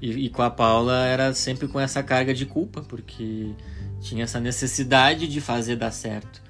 E, 0.00 0.26
e, 0.26 0.28
com 0.28 0.42
a 0.42 0.50
Paula 0.50 1.06
era 1.06 1.32
sempre 1.32 1.68
com 1.68 1.80
essa 1.80 2.02
carga 2.02 2.34
de 2.34 2.44
culpa, 2.44 2.82
porque 2.82 3.50
tinha 4.00 4.24
essa 4.24 4.38
necessidade 4.38 5.26
de 5.26 5.40
fazer 5.40 5.76
dar 5.76 5.90
certo. 5.90 6.42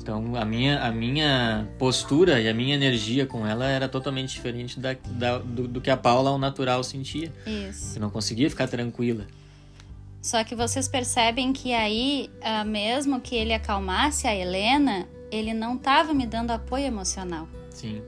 Então 0.00 0.34
a 0.34 0.44
minha, 0.44 0.82
a 0.82 0.90
minha 0.90 1.68
postura 1.78 2.40
e 2.40 2.48
a 2.48 2.54
minha 2.54 2.74
energia 2.74 3.26
com 3.26 3.46
ela 3.46 3.66
era 3.66 3.88
totalmente 3.88 4.32
diferente 4.32 4.80
da, 4.80 4.96
da 5.06 5.38
do, 5.38 5.68
do, 5.68 5.80
que 5.80 5.90
a 5.90 5.96
Paula 5.96 6.30
ao 6.30 6.38
natural 6.38 6.82
sentia. 6.82 7.32
Isso. 7.46 7.96
Eu 7.96 8.00
não 8.00 8.10
conseguia 8.10 8.48
ficar 8.48 8.66
tranquila. 8.66 9.26
Só 10.22 10.42
que 10.42 10.54
vocês 10.54 10.88
percebem 10.88 11.52
que 11.52 11.72
aí, 11.72 12.30
uh, 12.40 12.66
mesmo 12.66 13.20
que 13.20 13.34
ele 13.34 13.52
acalmasse 13.54 14.26
a 14.26 14.34
Helena, 14.34 15.06
ele 15.30 15.54
não 15.54 15.76
estava 15.76 16.12
me 16.12 16.26
dando 16.26 16.50
apoio 16.50 16.84
emocional. 16.84 17.46
Sim. 17.70 18.02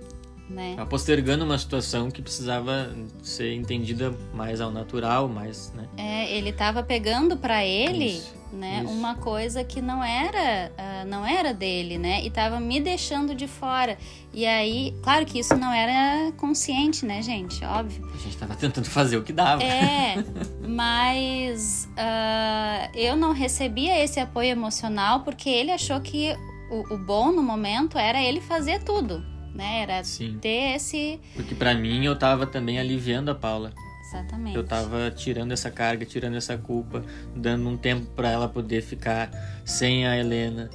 Né? 0.50 0.74
Tá 0.76 0.85
postergando 0.85 1.44
uma 1.44 1.57
situação 1.57 2.11
que 2.11 2.20
precisava 2.20 2.94
ser 3.22 3.55
entendida 3.55 4.12
mais 4.35 4.61
ao 4.61 4.70
natural, 4.70 5.28
mais, 5.28 5.72
né? 5.72 5.88
É, 5.96 6.37
ele 6.37 6.50
estava 6.50 6.83
pegando 6.83 7.37
para 7.37 7.64
ele 7.64 8.16
Isso 8.16 8.42
né? 8.52 8.83
Isso. 8.85 8.92
Uma 8.92 9.14
coisa 9.14 9.64
que 9.64 9.81
não 9.81 10.05
era, 10.05 10.70
uh, 10.72 11.09
não 11.09 11.26
era 11.26 11.55
dele, 11.55 11.98
né? 11.98 12.22
E 12.22 12.31
tava 12.31 12.61
me 12.61 12.81
deixando 12.81 13.35
de 13.35 13.48
fora. 13.48 13.96
E 14.33 14.46
aí, 14.46 14.94
claro 15.02 15.24
que 15.24 15.38
isso 15.38 15.57
não 15.57 15.72
era 15.72 16.31
consciente, 16.33 17.05
né, 17.05 17.22
gente? 17.22 17.64
Óbvio. 17.64 18.09
A 18.14 18.18
gente 18.18 18.37
tava 18.37 18.55
tentando 18.55 18.88
fazer 18.88 19.16
o 19.16 19.22
que 19.22 19.33
dava. 19.33 19.62
É, 19.62 20.16
mas 20.68 21.88
uh, 21.92 22.96
eu 22.96 23.16
não 23.16 23.33
recebia 23.33 24.02
esse 24.02 24.20
apoio 24.20 24.50
emocional 24.50 25.20
porque 25.20 25.48
ele 25.48 25.70
achou 25.70 26.00
que 26.00 26.37
o, 26.70 26.94
o 26.94 26.98
bom 26.98 27.33
no 27.33 27.42
momento 27.42 27.98
era 27.98 28.22
ele 28.22 28.40
fazer 28.40 28.83
tudo, 28.83 29.24
né? 29.54 29.82
Era 29.82 30.04
Sim. 30.04 30.38
ter 30.40 30.76
esse. 30.76 31.20
Porque 31.34 31.54
para 31.54 31.74
mim 31.74 32.04
eu 32.04 32.16
tava 32.16 32.46
também 32.46 32.78
aliviando 32.78 33.30
a 33.30 33.34
Paula. 33.34 33.72
Exatamente. 34.12 34.56
Eu 34.56 34.64
tava 34.64 35.10
tirando 35.10 35.52
essa 35.52 35.70
carga, 35.70 36.04
tirando 36.04 36.36
essa 36.36 36.58
culpa, 36.58 37.02
dando 37.34 37.68
um 37.68 37.76
tempo 37.76 38.06
para 38.14 38.30
ela 38.30 38.48
poder 38.48 38.82
ficar 38.82 39.30
sem 39.64 40.06
a 40.06 40.16
Helena, 40.18 40.68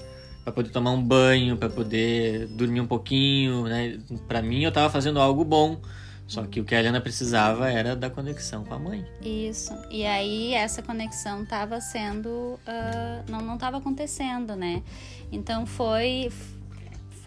para 0.43 0.51
poder 0.51 0.69
tomar 0.69 0.91
um 0.91 1.01
banho, 1.01 1.55
para 1.55 1.69
poder 1.69 2.47
dormir 2.47 2.81
um 2.81 2.87
pouquinho, 2.87 3.65
né? 3.65 3.99
Para 4.27 4.41
mim 4.41 4.63
eu 4.63 4.71
tava 4.71 4.89
fazendo 4.89 5.19
algo 5.19 5.43
bom. 5.43 5.79
Só 6.27 6.43
que 6.43 6.59
o 6.59 6.65
que 6.65 6.75
a 6.75 6.79
Helena 6.79 6.99
precisava 6.99 7.71
era 7.71 7.95
da 7.95 8.09
conexão 8.09 8.65
com 8.65 8.73
a 8.73 8.79
mãe. 8.79 9.05
Isso. 9.21 9.73
E 9.89 10.05
aí 10.05 10.53
essa 10.53 10.81
conexão 10.81 11.43
estava 11.43 11.79
sendo. 11.79 12.29
Uh, 12.67 13.31
não 13.31 13.55
estava 13.55 13.77
acontecendo, 13.77 14.55
né? 14.55 14.83
Então 15.31 15.65
foi. 15.65 16.29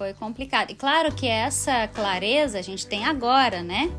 Foi 0.01 0.15
complicado. 0.15 0.71
E 0.71 0.75
claro 0.75 1.13
que 1.13 1.27
essa 1.29 1.87
clareza 1.87 2.59
a 2.59 2.63
gente 2.63 2.87
tem 2.87 3.05
agora, 3.05 3.63
né? 3.63 3.93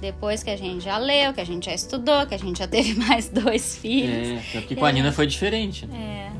depois 0.00 0.42
que 0.42 0.48
a 0.48 0.56
gente 0.56 0.82
já 0.82 0.96
leu, 0.96 1.34
que 1.34 1.42
a 1.42 1.44
gente 1.44 1.66
já 1.66 1.74
estudou, 1.74 2.26
que 2.26 2.34
a 2.34 2.38
gente 2.38 2.58
já 2.58 2.66
teve 2.66 2.94
mais 3.06 3.28
dois 3.28 3.76
filhos. 3.76 4.46
É, 4.46 4.60
porque 4.60 4.74
com 4.74 4.86
a 4.86 4.90
Nina 4.90 5.12
foi 5.12 5.26
diferente. 5.26 5.86
Né? 5.86 6.32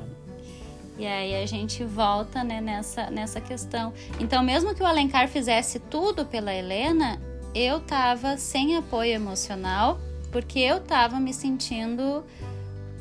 É. 0.98 1.03
E 1.03 1.07
aí 1.07 1.42
a 1.42 1.44
gente 1.44 1.85
volta 1.85 2.42
né, 2.42 2.59
nessa, 2.62 3.11
nessa 3.11 3.38
questão. 3.38 3.92
Então, 4.18 4.42
mesmo 4.42 4.75
que 4.75 4.83
o 4.83 4.87
Alencar 4.87 5.29
fizesse 5.29 5.79
tudo 5.79 6.25
pela 6.25 6.55
Helena, 6.55 7.20
eu 7.55 7.81
tava 7.81 8.38
sem 8.38 8.79
apoio 8.79 9.12
emocional, 9.12 10.01
porque 10.31 10.59
eu 10.59 10.81
tava 10.81 11.20
me 11.20 11.35
sentindo 11.35 12.25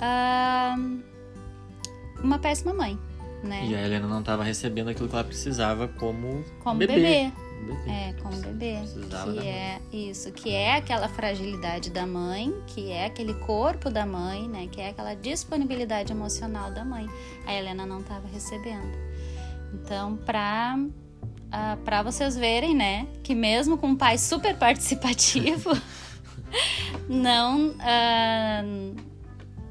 uh, 0.01 1.01
uma 2.21 2.37
péssima 2.37 2.73
mãe. 2.73 2.99
Né? 3.43 3.65
E 3.67 3.75
a 3.75 3.81
Helena 3.81 4.07
não 4.07 4.19
estava 4.19 4.43
recebendo 4.43 4.89
aquilo 4.89 5.09
que 5.09 5.15
ela 5.15 5.23
precisava 5.23 5.87
como, 5.87 6.43
como 6.63 6.77
bebê. 6.77 6.93
bebê 6.93 7.31
bebê. 7.61 7.89
É, 7.89 8.13
como 8.21 8.35
bebê. 8.37 8.77
Precisava 8.79 9.33
que 9.33 9.47
é 9.47 9.81
isso, 9.91 10.31
que 10.31 10.49
é 10.51 10.75
aquela 10.75 11.07
fragilidade 11.07 11.89
da 11.89 12.05
mãe, 12.05 12.53
que 12.67 12.91
é 12.91 13.05
aquele 13.05 13.33
corpo 13.33 13.89
da 13.89 14.05
mãe, 14.05 14.47
né? 14.47 14.67
Que 14.71 14.81
é 14.81 14.89
aquela 14.89 15.13
disponibilidade 15.13 16.11
emocional 16.11 16.71
da 16.71 16.83
mãe. 16.83 17.07
A 17.45 17.53
Helena 17.53 17.85
não 17.85 18.01
estava 18.01 18.27
recebendo. 18.27 18.97
Então, 19.73 20.17
para 20.17 20.75
uh, 20.77 20.91
ah, 21.51 21.77
para 21.83 22.03
vocês 22.03 22.35
verem, 22.35 22.75
né, 22.75 23.07
que 23.23 23.33
mesmo 23.33 23.77
com 23.77 23.87
um 23.87 23.95
pai 23.95 24.17
super 24.17 24.55
participativo, 24.57 25.71
não 27.07 27.69
uh, 27.69 29.10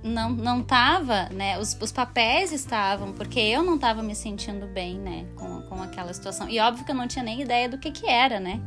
não 0.03 0.31
não 0.31 0.63
tava, 0.63 1.29
né? 1.31 1.59
Os, 1.59 1.77
os 1.81 1.93
papéis 1.93 2.53
estavam, 2.53 3.13
porque 3.13 3.39
eu 3.39 3.63
não 3.63 3.77
estava 3.77 4.03
me 4.03 4.15
sentindo 4.15 4.67
bem, 4.67 4.99
né, 4.99 5.27
com, 5.37 5.63
com 5.63 5.83
aquela 5.83 6.13
situação. 6.13 6.49
E 6.49 6.59
óbvio 6.59 6.85
que 6.85 6.91
eu 6.91 6.95
não 6.95 7.07
tinha 7.07 7.25
nem 7.25 7.41
ideia 7.41 7.69
do 7.69 7.79
que 7.79 7.91
que 7.91 8.07
era, 8.07 8.41
né? 8.41 8.61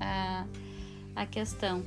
A, 0.00 0.44
a 1.14 1.26
questão. 1.26 1.82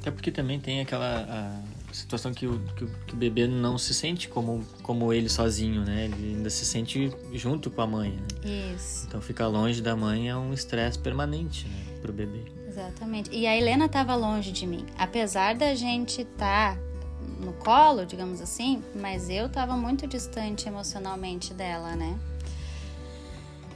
Até 0.00 0.10
porque 0.10 0.32
também 0.32 0.58
tem 0.58 0.80
aquela 0.80 1.62
situação 1.92 2.32
que 2.32 2.46
o, 2.46 2.58
que 2.76 2.86
que, 3.06 3.14
o, 3.14 3.16
bebê 3.16 3.46
não 3.46 3.76
se 3.76 3.92
sente 3.92 4.28
como, 4.28 4.64
como 4.82 5.12
ele 5.12 5.28
sozinho, 5.28 5.84
né? 5.84 6.06
Ele 6.06 6.36
ainda 6.36 6.50
se 6.50 6.64
sente 6.64 7.12
junto 7.34 7.70
com 7.70 7.82
a 7.82 7.86
mãe, 7.86 8.10
né? 8.10 8.74
Isso. 8.74 9.06
Então 9.06 9.20
ficar 9.20 9.46
longe 9.46 9.80
da 9.80 9.94
mãe 9.94 10.28
é 10.28 10.36
um 10.36 10.52
estresse 10.52 10.98
permanente, 10.98 11.68
né? 11.68 11.98
Pro 12.00 12.12
bebê. 12.12 12.42
Exatamente. 12.66 13.30
E 13.30 13.46
a 13.46 13.56
Helena 13.56 13.84
estava 13.84 14.14
longe 14.16 14.50
de 14.50 14.66
mim. 14.66 14.86
Apesar 14.96 15.54
da 15.54 15.74
gente 15.74 16.22
estar 16.22 16.76
tá 16.76 16.91
no 17.40 17.52
colo, 17.54 18.06
digamos 18.06 18.40
assim, 18.40 18.82
mas 18.94 19.28
eu 19.28 19.46
estava 19.46 19.76
muito 19.76 20.06
distante 20.06 20.68
emocionalmente 20.68 21.52
dela, 21.52 21.94
né? 21.94 22.18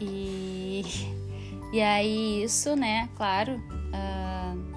E, 0.01 0.83
e 1.73 1.81
aí 1.81 2.43
isso, 2.43 2.77
né, 2.77 3.09
claro, 3.17 3.55
uh, 3.55 4.77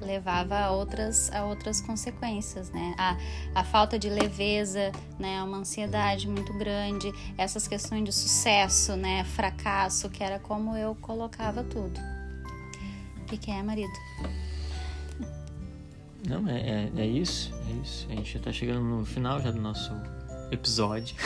levava 0.00 0.58
a 0.58 0.70
outras, 0.70 1.30
a 1.32 1.44
outras 1.44 1.80
consequências, 1.80 2.70
né? 2.70 2.94
A, 2.98 3.16
a 3.54 3.64
falta 3.64 3.98
de 3.98 4.08
leveza, 4.08 4.92
né? 5.18 5.42
Uma 5.42 5.58
ansiedade 5.58 6.28
muito 6.28 6.52
grande, 6.54 7.12
essas 7.36 7.68
questões 7.68 8.04
de 8.04 8.12
sucesso, 8.12 8.96
né? 8.96 9.24
Fracasso, 9.24 10.08
que 10.08 10.22
era 10.22 10.38
como 10.38 10.76
eu 10.76 10.94
colocava 10.96 11.62
tudo. 11.62 12.00
O 13.20 13.24
que 13.26 13.50
é, 13.50 13.62
marido? 13.62 13.92
Não, 16.28 16.46
é, 16.48 16.60
é, 16.60 16.90
é, 16.96 17.06
isso, 17.06 17.52
é 17.68 17.72
isso. 17.82 18.06
A 18.10 18.14
gente 18.14 18.32
já 18.32 18.40
tá 18.40 18.52
chegando 18.52 18.80
no 18.80 19.04
final 19.04 19.40
já 19.40 19.50
do 19.50 19.60
nosso 19.60 19.92
episódio. 20.50 21.16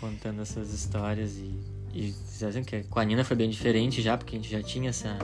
Contando 0.00 0.42
essas 0.42 0.72
histórias 0.72 1.36
e, 1.36 1.58
e 1.92 2.12
dizendo 2.12 2.64
que 2.64 2.82
com 2.84 3.00
a 3.00 3.04
Nina 3.04 3.24
foi 3.24 3.36
bem 3.36 3.48
diferente 3.48 4.02
já, 4.02 4.16
porque 4.16 4.36
a 4.36 4.38
gente 4.38 4.50
já 4.50 4.62
tinha 4.62 4.90
essa, 4.90 5.18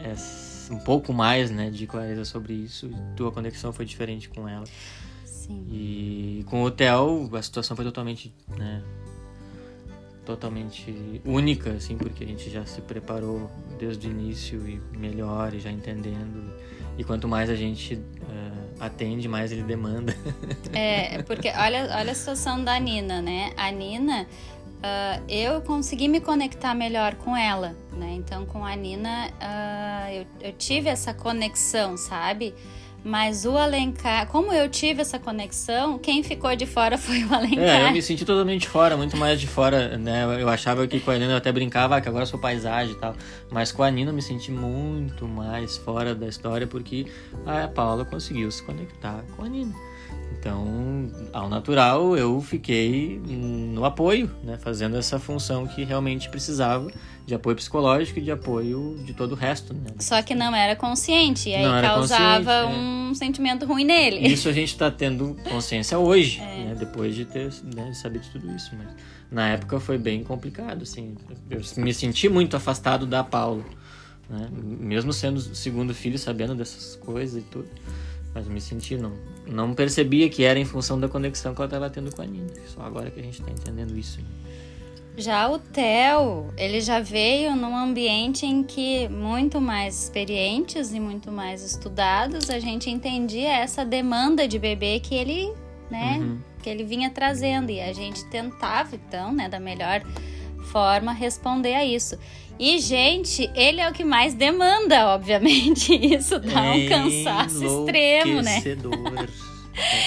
essa 0.00 0.52
um 0.72 0.78
pouco 0.78 1.12
mais, 1.12 1.50
né, 1.50 1.70
de 1.70 1.86
clareza 1.86 2.24
sobre 2.24 2.54
isso. 2.54 2.90
Tua 3.16 3.30
conexão 3.30 3.72
foi 3.72 3.84
diferente 3.84 4.28
com 4.28 4.48
ela. 4.48 4.64
Sim. 5.24 5.66
E 5.68 6.44
com 6.46 6.62
o 6.62 6.70
Theo, 6.70 7.28
a 7.36 7.42
situação 7.42 7.76
foi 7.76 7.84
totalmente, 7.84 8.34
né, 8.56 8.82
totalmente 10.24 11.20
única, 11.24 11.70
assim, 11.72 11.96
porque 11.96 12.24
a 12.24 12.26
gente 12.26 12.48
já 12.50 12.64
se 12.64 12.80
preparou 12.80 13.50
desde 13.78 14.08
o 14.08 14.10
início 14.10 14.66
e 14.68 14.80
melhor, 14.96 15.54
e 15.54 15.60
já 15.60 15.70
entendendo. 15.70 16.52
E 16.96 17.04
quanto 17.04 17.26
mais 17.26 17.48
a 17.48 17.54
gente 17.54 17.94
uh, 17.94 18.74
atende, 18.78 19.26
mais 19.28 19.50
ele 19.50 19.62
demanda. 19.62 20.14
É, 20.74 21.22
porque 21.22 21.48
olha, 21.48 21.88
olha 21.96 22.12
a 22.12 22.14
situação 22.14 22.62
da 22.62 22.78
Nina, 22.78 23.20
né? 23.20 23.52
A 23.56 23.70
Nina, 23.70 24.22
uh, 24.22 25.22
eu 25.28 25.60
consegui 25.62 26.08
me 26.08 26.20
conectar 26.20 26.74
melhor 26.74 27.14
com 27.16 27.36
ela, 27.36 27.76
né? 27.92 28.14
Então, 28.14 28.46
com 28.46 28.64
a 28.64 28.74
Nina, 28.74 29.28
uh, 29.28 30.12
eu, 30.12 30.26
eu 30.40 30.52
tive 30.52 30.88
essa 30.88 31.12
conexão, 31.12 31.96
sabe? 31.96 32.54
Mas 33.04 33.44
o 33.44 33.56
Alencar, 33.56 34.28
como 34.28 34.52
eu 34.52 34.68
tive 34.68 35.00
essa 35.00 35.18
conexão, 35.18 35.98
quem 35.98 36.22
ficou 36.22 36.54
de 36.54 36.66
fora 36.66 36.96
foi 36.98 37.24
o 37.24 37.34
Alencar. 37.34 37.64
É, 37.64 37.88
eu 37.88 37.92
me 37.92 38.00
senti 38.00 38.24
totalmente 38.24 38.68
fora, 38.68 38.96
muito 38.96 39.16
mais 39.16 39.40
de 39.40 39.46
fora, 39.46 39.98
né? 39.98 40.24
Eu 40.40 40.48
achava 40.48 40.86
que 40.86 41.00
com 41.00 41.10
a 41.10 41.14
Nina 41.14 41.32
eu 41.32 41.36
até 41.36 41.50
brincava, 41.50 41.96
ah, 41.96 42.00
que 42.00 42.08
agora 42.08 42.24
sou 42.26 42.38
paisagem 42.38 42.94
e 42.94 42.98
tal. 42.98 43.14
Mas 43.50 43.72
com 43.72 43.82
a 43.82 43.90
Nina 43.90 44.10
eu 44.10 44.14
me 44.14 44.22
senti 44.22 44.52
muito 44.52 45.26
mais 45.26 45.76
fora 45.76 46.14
da 46.14 46.28
história, 46.28 46.66
porque 46.66 47.06
a 47.44 47.66
Paula 47.68 48.04
conseguiu 48.04 48.50
se 48.50 48.62
conectar 48.62 49.24
com 49.36 49.44
a 49.44 49.48
Nina. 49.48 49.74
Então, 50.38 51.10
ao 51.32 51.48
natural, 51.48 52.16
eu 52.16 52.40
fiquei 52.40 53.20
no 53.24 53.84
apoio, 53.84 54.30
né? 54.42 54.58
Fazendo 54.58 54.96
essa 54.96 55.18
função 55.18 55.66
que 55.66 55.84
realmente 55.84 56.28
precisava 56.28 56.90
de 57.26 57.34
apoio 57.34 57.54
psicológico 57.56 58.18
e 58.18 58.22
de 58.22 58.30
apoio 58.30 58.98
de 59.04 59.14
todo 59.14 59.32
o 59.32 59.34
resto. 59.34 59.72
Né? 59.72 59.90
Só 59.98 60.20
que 60.22 60.34
não 60.34 60.54
era 60.54 60.74
consciente, 60.74 61.48
e 61.48 61.54
aí 61.54 61.82
causava 61.82 62.66
um 62.66 63.10
é. 63.10 63.14
sentimento 63.14 63.64
ruim 63.64 63.84
nele. 63.84 64.26
Isso 64.26 64.48
a 64.48 64.52
gente 64.52 64.68
está 64.68 64.90
tendo 64.90 65.36
consciência 65.48 65.98
hoje, 65.98 66.40
é. 66.40 66.64
né? 66.64 66.76
depois 66.78 67.14
de 67.14 67.24
ter 67.24 67.52
né, 67.74 67.92
sabido 67.94 68.26
tudo 68.32 68.50
isso. 68.54 68.72
Mas 68.76 68.88
na 69.30 69.50
época 69.50 69.78
foi 69.78 69.98
bem 69.98 70.24
complicado, 70.24 70.82
assim. 70.82 71.16
Eu 71.48 71.60
me 71.76 71.94
senti 71.94 72.28
muito 72.28 72.56
afastado 72.56 73.06
da 73.06 73.22
Paulo, 73.22 73.64
né? 74.28 74.48
mesmo 74.52 75.12
sendo 75.12 75.36
o 75.36 75.54
segundo 75.54 75.94
filho, 75.94 76.18
sabendo 76.18 76.54
dessas 76.54 76.96
coisas 76.96 77.42
e 77.42 77.46
tudo. 77.46 77.68
Mas 78.34 78.48
me 78.48 78.60
senti, 78.60 78.96
não, 78.96 79.12
não 79.46 79.74
percebia 79.74 80.28
que 80.28 80.42
era 80.42 80.58
em 80.58 80.64
função 80.64 80.98
da 80.98 81.06
conexão 81.06 81.54
que 81.54 81.60
ela 81.60 81.66
estava 81.66 81.90
tendo 81.90 82.10
com 82.14 82.22
a 82.22 82.24
Nina. 82.24 82.48
Só 82.66 82.80
agora 82.80 83.10
que 83.10 83.20
a 83.20 83.22
gente 83.22 83.40
está 83.40 83.50
entendendo 83.50 83.96
isso. 83.96 84.20
Né? 84.20 84.26
Já 85.16 85.50
o 85.50 85.58
Theo, 85.58 86.52
ele 86.56 86.80
já 86.80 87.00
veio 87.00 87.54
num 87.54 87.76
ambiente 87.76 88.46
em 88.46 88.62
que 88.62 89.08
muito 89.08 89.60
mais 89.60 90.04
experientes 90.04 90.94
e 90.94 91.00
muito 91.00 91.30
mais 91.30 91.62
estudados, 91.62 92.48
a 92.48 92.58
gente 92.58 92.88
entendia 92.88 93.52
essa 93.52 93.84
demanda 93.84 94.48
de 94.48 94.58
bebê 94.58 95.00
que 95.00 95.14
ele, 95.14 95.52
né, 95.90 96.18
uhum. 96.18 96.38
que 96.62 96.70
ele 96.70 96.82
vinha 96.82 97.10
trazendo 97.10 97.70
e 97.70 97.80
a 97.80 97.92
gente 97.92 98.24
tentava 98.26 98.96
então, 98.96 99.32
né, 99.32 99.50
da 99.50 99.60
melhor 99.60 100.02
forma 100.70 101.12
responder 101.12 101.74
a 101.74 101.84
isso. 101.84 102.18
E 102.58 102.78
gente, 102.78 103.50
ele 103.54 103.80
é 103.80 103.90
o 103.90 103.92
que 103.92 104.04
mais 104.04 104.32
demanda, 104.32 105.08
obviamente, 105.08 105.92
isso 106.14 106.38
dá 106.38 106.62
um 106.62 106.88
cansaço 106.88 107.62
extremo, 107.62 108.40
né? 108.40 108.62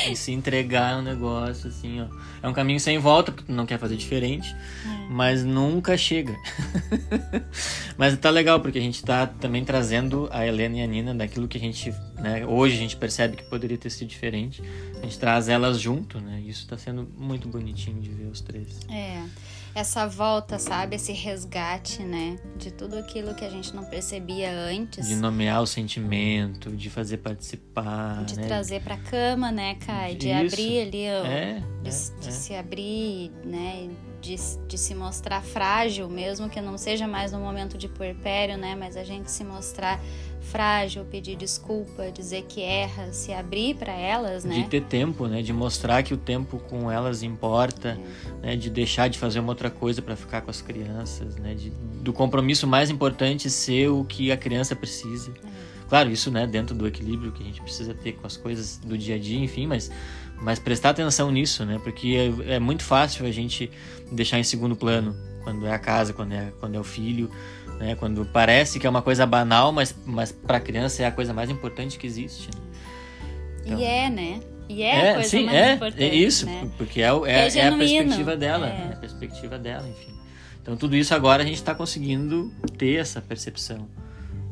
E 0.10 0.16
se 0.16 0.32
entregar 0.32 0.94
é 0.94 0.96
um 0.98 1.02
negócio 1.02 1.70
assim, 1.70 2.02
ó. 2.02 2.08
É 2.42 2.48
um 2.48 2.54
caminho 2.54 2.80
sem 2.80 2.98
volta, 2.98 3.32
porque 3.32 3.48
tu 3.48 3.56
não 3.56 3.66
quer 3.66 3.80
fazer 3.80 3.96
diferente, 3.96 4.56
é. 4.86 5.08
mas 5.10 5.44
nunca 5.44 5.98
chega. 5.98 6.36
mas 7.98 8.18
tá 8.18 8.30
legal, 8.30 8.60
porque 8.60 8.78
a 8.78 8.82
gente 8.82 9.04
tá 9.04 9.26
também 9.26 9.64
trazendo 9.66 10.30
a 10.32 10.46
Helena 10.46 10.78
e 10.78 10.82
a 10.82 10.88
Nina 10.88 11.14
daquilo 11.14 11.48
que 11.48 11.58
a 11.58 11.62
gente, 11.62 11.94
né, 12.16 12.46
hoje 12.46 12.76
a 12.76 12.80
gente 12.80 12.96
percebe 12.96 13.38
que 13.38 13.44
poderia 13.44 13.78
ter 13.78 13.90
sido 13.90 14.08
diferente. 14.08 14.62
A 15.00 15.04
gente 15.04 15.18
traz 15.20 15.50
elas 15.50 15.80
junto, 15.80 16.20
né? 16.20 16.42
E 16.44 16.50
isso 16.50 16.68
tá 16.68 16.78
sendo 16.78 17.08
muito 17.18 17.48
bonitinho 17.48 18.00
de 18.02 18.10
ver 18.10 18.26
os 18.26 18.42
três. 18.42 18.80
É 18.90 19.24
essa 19.76 20.08
volta, 20.08 20.58
sabe? 20.58 20.96
Esse 20.96 21.12
resgate, 21.12 22.02
né? 22.02 22.38
De 22.56 22.72
tudo 22.72 22.98
aquilo 22.98 23.36
que 23.36 23.44
a 23.44 23.50
gente 23.50 23.76
não 23.76 23.84
percebia 23.84 24.50
antes. 24.50 25.06
De 25.06 25.16
nomear 25.18 25.62
o 25.62 25.68
sentimento, 25.68 26.72
de 26.72 26.90
fazer 26.90 27.18
participar. 27.18 28.24
De 28.24 28.38
né? 28.38 28.48
trazer 28.48 28.82
pra 28.82 28.96
cama, 28.96 29.52
né, 29.52 29.76
Kai? 29.76 30.16
De 30.16 30.30
Isso. 30.30 30.56
abrir 30.56 30.82
ali, 30.82 31.04
é, 31.04 31.62
de, 31.84 31.90
é, 31.90 32.20
de 32.22 32.30
é. 32.30 32.32
se 32.32 32.56
abrir, 32.56 33.32
né? 33.44 33.90
De, 34.26 34.36
de 34.68 34.78
se 34.78 34.96
mostrar 34.96 35.42
frágil, 35.44 36.10
mesmo 36.10 36.50
que 36.50 36.60
não 36.60 36.80
seja 36.80 37.08
mais 37.08 37.32
no 37.32 37.40
momento 37.40 37.78
de 37.78 37.88
puerpério, 37.88 38.58
né? 38.58 38.76
Mas 38.76 38.98
a 38.98 39.04
gente 39.04 39.30
se 39.30 39.44
mostrar 39.44 40.00
frágil, 40.42 41.06
pedir 41.06 41.36
desculpa, 41.36 42.12
dizer 42.12 42.44
que 42.50 42.62
erra, 42.62 43.14
se 43.14 43.32
abrir 43.32 43.76
para 43.76 43.94
elas, 43.94 44.44
né? 44.44 44.56
De 44.56 44.64
ter 44.64 44.82
tempo, 44.82 45.28
né? 45.28 45.44
De 45.44 45.54
mostrar 45.54 46.02
que 46.02 46.12
o 46.12 46.18
tempo 46.18 46.58
com 46.58 46.90
elas 46.92 47.22
importa, 47.22 48.00
é. 48.44 48.48
né? 48.48 48.56
De 48.56 48.70
deixar 48.72 49.10
de 49.10 49.20
fazer 49.20 49.40
uma 49.40 49.50
outra 49.50 49.70
coisa 49.70 50.02
para 50.02 50.16
ficar 50.16 50.42
com 50.42 50.50
as 50.50 50.62
crianças, 50.62 51.36
né? 51.36 51.54
De, 51.54 51.70
do 52.02 52.12
compromisso 52.12 52.66
mais 52.66 52.90
importante 52.90 53.48
ser 53.48 53.90
o 53.90 54.04
que 54.04 54.32
a 54.32 54.38
criança 54.38 54.76
precisa. 54.76 55.32
É. 55.44 55.76
Claro, 55.88 56.10
isso, 56.10 56.32
né? 56.32 56.48
Dentro 56.48 56.76
do 56.76 56.88
equilíbrio 56.88 57.32
que 57.32 57.44
a 57.44 57.46
gente 57.46 57.62
precisa 57.62 57.94
ter 57.94 58.14
com 58.14 58.26
as 58.26 58.36
coisas 58.36 58.78
do 58.78 58.98
dia 58.98 59.16
a 59.16 59.20
dia, 59.20 59.40
enfim, 59.40 59.68
mas 59.68 59.92
mas 60.42 60.60
prestar 60.60 60.92
atenção 60.92 61.32
nisso, 61.32 61.66
né? 61.66 61.80
Porque 61.84 62.34
é, 62.48 62.56
é 62.56 62.60
muito 62.60 62.84
fácil 62.84 63.26
a 63.26 63.32
gente 63.32 63.72
deixar 64.12 64.40
em 64.40 64.44
segundo 64.44 64.76
plano 64.76 65.16
quando 65.44 65.66
é 65.66 65.72
a 65.72 65.80
casa, 65.80 66.14
quando 66.14 66.34
é 66.34 66.52
quando 66.60 66.76
é 66.76 66.80
o 66.80 66.84
filho 66.84 67.30
né? 67.80 67.96
Quando 67.96 68.26
parece 68.26 68.80
que 68.80 68.88
é 68.88 68.90
uma 68.90 69.02
coisa 69.02 69.26
banal, 69.26 69.72
mas, 69.72 69.96
mas 70.06 70.32
para 70.32 70.58
a 70.58 70.60
criança 70.60 71.04
é 71.04 71.06
a 71.06 71.12
coisa 71.12 71.34
mais 71.34 71.50
importante 71.50 71.98
que 71.98 72.08
existe. 72.08 72.50
Né? 72.56 72.62
Então, 73.66 73.80
e 73.80 73.84
é, 73.84 74.10
né? 74.10 74.40
E 74.68 74.82
é, 74.82 74.88
é 74.88 75.12
a 75.12 75.14
coisa 75.16 75.30
sim, 75.30 75.46
mais 75.46 75.58
é, 75.58 75.74
importante. 75.74 76.04
É 76.04 76.16
isso, 76.16 76.46
né? 76.46 76.70
porque 76.78 77.02
é, 77.02 77.06
é, 77.06 77.48
é, 77.48 77.58
é 77.58 77.68
a 77.68 77.78
perspectiva 77.78 78.38
dela, 78.38 78.68
é. 78.68 78.70
é. 78.70 78.94
a 78.94 78.98
perspectiva 78.98 79.60
dela, 79.60 79.88
enfim. 79.88 80.14
Então 80.62 80.76
tudo 80.76 80.96
isso 80.96 81.14
agora 81.14 81.44
a 81.44 81.46
gente 81.46 81.58
está 81.58 81.76
conseguindo 81.76 82.52
ter 82.78 82.96
essa 82.96 83.22
percepção. 83.22 83.88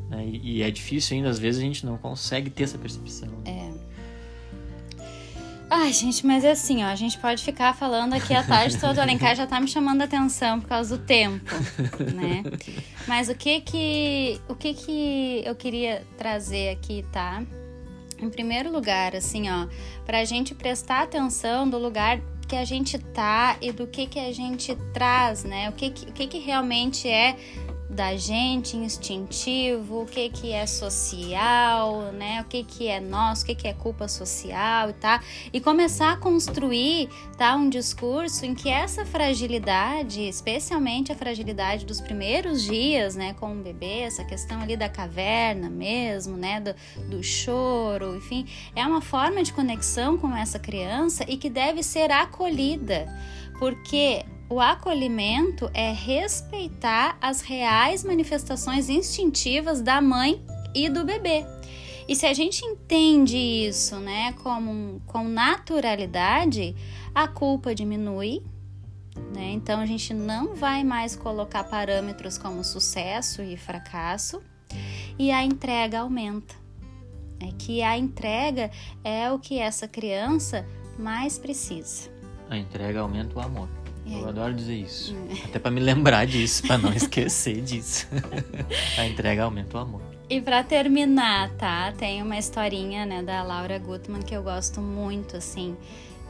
Né? 0.08 0.24
E, 0.26 0.58
e, 0.58 0.62
é 0.62 0.70
difícil 0.70 1.16
ainda, 1.16 1.28
às 1.28 1.38
vezes 1.38 1.60
a 1.60 1.64
gente 1.64 1.84
não 1.84 1.96
consegue 1.96 2.50
ter 2.50 2.64
essa 2.64 2.78
percepção. 2.78 3.30
É. 3.44 3.63
Ai, 5.76 5.92
gente, 5.92 6.24
mas 6.24 6.44
é 6.44 6.52
assim, 6.52 6.84
ó, 6.84 6.86
a 6.86 6.94
gente 6.94 7.18
pode 7.18 7.42
ficar 7.42 7.74
falando 7.74 8.14
aqui 8.14 8.32
a 8.32 8.44
tarde 8.44 8.78
toda. 8.78 9.00
O 9.00 9.02
Alencar 9.02 9.34
já 9.34 9.44
tá 9.44 9.58
me 9.58 9.66
chamando 9.66 10.02
a 10.02 10.04
atenção 10.04 10.60
por 10.60 10.68
causa 10.68 10.96
do 10.96 11.04
tempo, 11.04 11.52
né? 12.14 12.44
Mas 13.08 13.28
o 13.28 13.34
que 13.34 13.60
que, 13.60 14.40
o 14.48 14.54
que 14.54 14.72
que 14.72 15.42
eu 15.44 15.54
queria 15.56 16.06
trazer 16.16 16.70
aqui, 16.70 17.04
tá? 17.10 17.42
Em 18.22 18.30
primeiro 18.30 18.70
lugar, 18.70 19.16
assim, 19.16 19.50
ó, 19.50 19.66
pra 20.06 20.24
gente 20.24 20.54
prestar 20.54 21.02
atenção 21.02 21.68
do 21.68 21.76
lugar 21.76 22.20
que 22.46 22.54
a 22.54 22.64
gente 22.64 22.96
tá 22.96 23.56
e 23.60 23.72
do 23.72 23.84
que 23.84 24.06
que 24.06 24.20
a 24.20 24.32
gente 24.32 24.76
traz, 24.92 25.42
né? 25.42 25.68
O 25.70 25.72
que 25.72 25.90
que, 25.90 26.08
o 26.08 26.12
que, 26.12 26.26
que 26.28 26.38
realmente 26.38 27.08
é 27.08 27.36
da 27.94 28.16
gente, 28.16 28.76
instintivo, 28.76 30.02
o 30.02 30.06
que 30.06 30.28
que 30.28 30.52
é 30.52 30.66
social, 30.66 32.12
né? 32.12 32.42
O 32.42 32.44
que 32.44 32.64
que 32.64 32.88
é 32.88 32.98
nosso, 32.98 33.44
o 33.44 33.46
que 33.46 33.54
que 33.54 33.68
é 33.68 33.72
culpa 33.72 34.08
social 34.08 34.90
e 34.90 34.92
tá? 34.92 35.22
E 35.52 35.60
começar 35.60 36.12
a 36.12 36.16
construir, 36.16 37.08
tá, 37.38 37.54
um 37.54 37.68
discurso 37.68 38.44
em 38.44 38.54
que 38.54 38.68
essa 38.68 39.06
fragilidade, 39.06 40.22
especialmente 40.22 41.12
a 41.12 41.14
fragilidade 41.14 41.86
dos 41.86 42.00
primeiros 42.00 42.64
dias, 42.64 43.14
né, 43.14 43.32
com 43.34 43.52
o 43.52 43.62
bebê, 43.62 44.00
essa 44.00 44.24
questão 44.24 44.60
ali 44.60 44.76
da 44.76 44.88
caverna 44.88 45.70
mesmo, 45.70 46.36
né, 46.36 46.60
do, 46.60 46.74
do 47.08 47.22
choro, 47.22 48.16
enfim, 48.16 48.44
é 48.74 48.84
uma 48.84 49.00
forma 49.00 49.42
de 49.42 49.52
conexão 49.52 50.18
com 50.18 50.34
essa 50.36 50.58
criança 50.58 51.24
e 51.28 51.36
que 51.36 51.48
deve 51.48 51.82
ser 51.82 52.10
acolhida, 52.10 53.06
porque 53.58 54.24
o 54.48 54.60
acolhimento 54.60 55.70
é 55.72 55.92
respeitar 55.92 57.16
as 57.20 57.40
reais 57.40 58.04
manifestações 58.04 58.88
instintivas 58.88 59.80
da 59.80 60.00
mãe 60.00 60.42
e 60.74 60.88
do 60.88 61.04
bebê. 61.04 61.44
E 62.06 62.14
se 62.14 62.26
a 62.26 62.34
gente 62.34 62.64
entende 62.64 63.36
isso, 63.36 63.96
né, 63.96 64.32
como 64.42 65.00
com 65.06 65.24
naturalidade, 65.24 66.76
a 67.14 67.26
culpa 67.26 67.74
diminui, 67.74 68.42
né? 69.34 69.52
Então 69.52 69.80
a 69.80 69.86
gente 69.86 70.12
não 70.12 70.54
vai 70.54 70.84
mais 70.84 71.16
colocar 71.16 71.64
parâmetros 71.64 72.36
como 72.36 72.62
sucesso 72.62 73.42
e 73.42 73.56
fracasso 73.56 74.42
e 75.18 75.30
a 75.30 75.42
entrega 75.42 76.00
aumenta. 76.00 76.54
É 77.40 77.50
que 77.58 77.82
a 77.82 77.96
entrega 77.96 78.70
é 79.02 79.30
o 79.30 79.38
que 79.38 79.58
essa 79.58 79.88
criança 79.88 80.66
mais 80.98 81.38
precisa. 81.38 82.10
A 82.50 82.56
entrega 82.56 83.00
aumenta 83.00 83.38
o 83.38 83.40
amor. 83.40 83.68
Eu 84.06 84.28
adoro 84.28 84.52
dizer 84.52 84.74
isso. 84.74 85.14
É. 85.30 85.44
Até 85.48 85.58
para 85.58 85.70
me 85.70 85.80
lembrar 85.80 86.26
disso, 86.26 86.66
para 86.66 86.78
não 86.78 86.92
esquecer 86.92 87.60
disso. 87.62 88.06
a 88.98 89.06
entrega 89.06 89.44
aumenta 89.44 89.78
o 89.78 89.80
amor. 89.80 90.02
E 90.28 90.40
para 90.40 90.62
terminar, 90.62 91.50
tá? 91.52 91.92
Tem 91.92 92.22
uma 92.22 92.38
historinha, 92.38 93.04
né, 93.04 93.22
da 93.22 93.42
Laura 93.42 93.78
Gutman 93.78 94.22
que 94.22 94.34
eu 94.34 94.42
gosto 94.42 94.80
muito, 94.80 95.36
assim, 95.36 95.76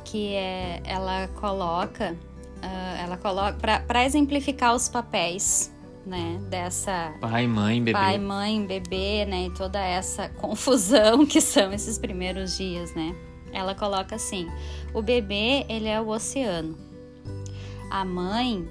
que 0.04 0.34
é 0.34 0.80
ela 0.84 1.28
coloca, 1.28 2.12
uh, 2.12 3.02
ela 3.02 3.16
coloca 3.16 3.56
para 3.86 4.04
exemplificar 4.04 4.74
os 4.74 4.88
papéis, 4.88 5.72
né, 6.04 6.40
dessa 6.50 7.14
pai, 7.20 7.46
mãe, 7.46 7.82
bebê, 7.82 7.92
pai, 7.98 8.18
mãe, 8.18 8.66
bebê, 8.66 9.24
né, 9.24 9.46
e 9.46 9.50
toda 9.50 9.78
essa 9.78 10.28
confusão 10.40 11.24
que 11.24 11.40
são 11.40 11.72
esses 11.72 11.96
primeiros 11.96 12.56
dias, 12.58 12.94
né? 12.94 13.14
Ela 13.52 13.76
coloca 13.76 14.16
assim: 14.16 14.48
o 14.92 15.00
bebê 15.00 15.64
ele 15.68 15.86
é 15.86 16.00
o 16.00 16.08
oceano 16.08 16.83
a 17.90 18.04
mãe 18.04 18.68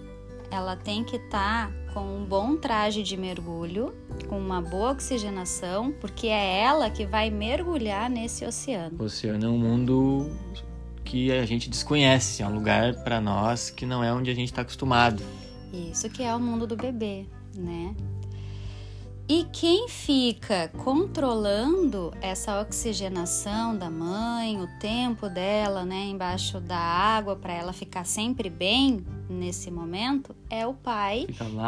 ela 0.51 0.75
tem 0.75 1.03
que 1.03 1.15
estar 1.15 1.67
tá 1.67 1.93
com 1.93 2.01
um 2.01 2.25
bom 2.25 2.55
traje 2.55 3.03
de 3.03 3.15
mergulho, 3.15 3.93
com 4.27 4.37
uma 4.37 4.61
boa 4.61 4.91
oxigenação, 4.91 5.91
porque 5.99 6.27
é 6.27 6.61
ela 6.61 6.89
que 6.89 7.05
vai 7.05 7.29
mergulhar 7.29 8.09
nesse 8.09 8.45
oceano. 8.45 8.97
O 8.99 9.03
oceano 9.03 9.45
é 9.45 9.49
um 9.49 9.57
mundo 9.57 10.31
que 11.03 11.31
a 11.31 11.45
gente 11.45 11.69
desconhece, 11.69 12.41
é 12.41 12.47
um 12.47 12.53
lugar 12.53 13.03
para 13.03 13.21
nós 13.21 13.69
que 13.69 13.85
não 13.85 14.03
é 14.03 14.11
onde 14.13 14.31
a 14.31 14.33
gente 14.33 14.49
está 14.49 14.61
acostumado. 14.61 15.23
Isso 15.71 16.09
que 16.09 16.23
é 16.23 16.35
o 16.35 16.39
mundo 16.39 16.65
do 16.65 16.75
bebê, 16.75 17.25
né? 17.55 17.95
E 19.27 19.45
quem 19.53 19.87
fica 19.87 20.69
controlando 20.83 22.13
essa 22.19 22.59
oxigenação 22.59 23.75
da 23.75 23.89
mãe, 23.89 24.61
o 24.61 24.67
tempo 24.79 25.29
dela, 25.29 25.85
né, 25.85 26.07
embaixo 26.07 26.59
da 26.59 26.77
água 26.77 27.33
para 27.33 27.53
ela 27.53 27.71
ficar 27.71 28.05
sempre 28.05 28.49
bem 28.49 29.05
nesse 29.29 29.71
momento 29.71 30.35
é 30.49 30.67
o 30.67 30.73
pai 30.73 31.25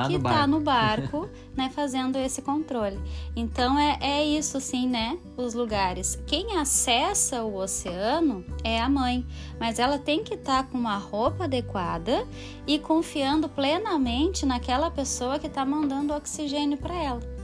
que 0.07 0.15
está 0.17 0.45
no 0.45 0.59
barco, 0.59 1.29
né, 1.55 1.69
fazendo 1.73 2.17
esse 2.17 2.41
controle. 2.41 2.99
Então 3.37 3.79
é, 3.79 3.97
é 4.01 4.25
isso 4.25 4.57
assim, 4.57 4.85
né, 4.85 5.17
os 5.37 5.53
lugares. 5.53 6.21
Quem 6.27 6.57
acessa 6.57 7.41
o 7.41 7.55
oceano 7.55 8.43
é 8.65 8.81
a 8.81 8.89
mãe, 8.89 9.25
mas 9.57 9.79
ela 9.79 9.97
tem 9.97 10.25
que 10.25 10.33
estar 10.33 10.63
tá 10.63 10.69
com 10.69 10.77
uma 10.77 10.97
roupa 10.97 11.45
adequada 11.45 12.27
e 12.67 12.77
confiando 12.77 13.47
plenamente 13.47 14.45
naquela 14.45 14.91
pessoa 14.91 15.39
que 15.39 15.47
está 15.47 15.65
mandando 15.65 16.13
oxigênio 16.13 16.77
para 16.77 16.95
ela. 17.01 17.34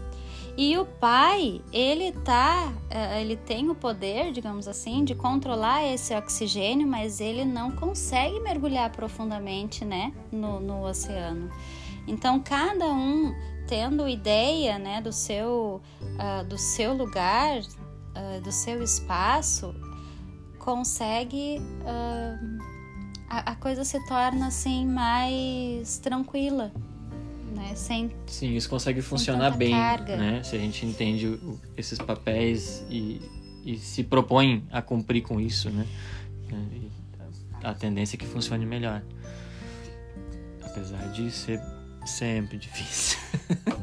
E 0.57 0.77
o 0.77 0.85
pai, 0.85 1.61
ele 1.71 2.11
tá, 2.11 2.73
eh, 2.89 3.21
ele 3.21 3.37
tem 3.37 3.69
o 3.69 3.75
poder, 3.75 4.31
digamos 4.33 4.67
assim, 4.67 5.05
de 5.05 5.15
controlar 5.15 5.85
esse 5.85 6.13
oxigênio, 6.13 6.85
mas 6.85 7.21
ele 7.21 7.45
não 7.45 7.71
consegue 7.71 8.39
mergulhar 8.41 8.91
profundamente, 8.91 9.85
né, 9.85 10.13
no, 10.31 10.59
no 10.59 10.85
oceano. 10.85 11.49
Então, 12.05 12.39
cada 12.39 12.85
um 12.91 13.33
tendo 13.65 14.07
ideia, 14.07 14.77
né, 14.77 15.01
do 15.01 15.13
seu, 15.13 15.81
uh, 16.01 16.45
do 16.45 16.57
seu 16.57 16.93
lugar, 16.93 17.59
uh, 17.59 18.41
do 18.41 18.51
seu 18.51 18.83
espaço, 18.83 19.73
consegue 20.59 21.59
uh, 21.59 22.63
a, 23.29 23.51
a 23.51 23.55
coisa 23.55 23.85
se 23.85 24.05
torna 24.05 24.47
assim 24.47 24.85
mais 24.85 25.97
tranquila 25.99 26.73
né? 27.61 27.75
Sem, 27.75 28.11
Sim, 28.25 28.55
isso 28.55 28.69
consegue 28.69 29.01
funcionar 29.01 29.51
bem, 29.51 29.71
carga. 29.71 30.17
né? 30.17 30.43
Se 30.43 30.55
a 30.55 30.59
gente 30.59 30.85
entende 30.85 31.39
esses 31.77 31.97
papéis 31.99 32.83
e, 32.89 33.21
e 33.63 33.77
se 33.77 34.03
propõe 34.03 34.63
a 34.71 34.81
cumprir 34.81 35.21
com 35.21 35.39
isso, 35.39 35.69
né? 35.69 35.85
A 37.63 37.73
tendência 37.73 38.15
é 38.15 38.17
que 38.17 38.25
funcione 38.25 38.65
melhor. 38.65 39.03
Apesar 40.63 41.07
de 41.11 41.29
ser 41.29 41.61
sempre 42.05 42.57
difícil. 42.57 43.19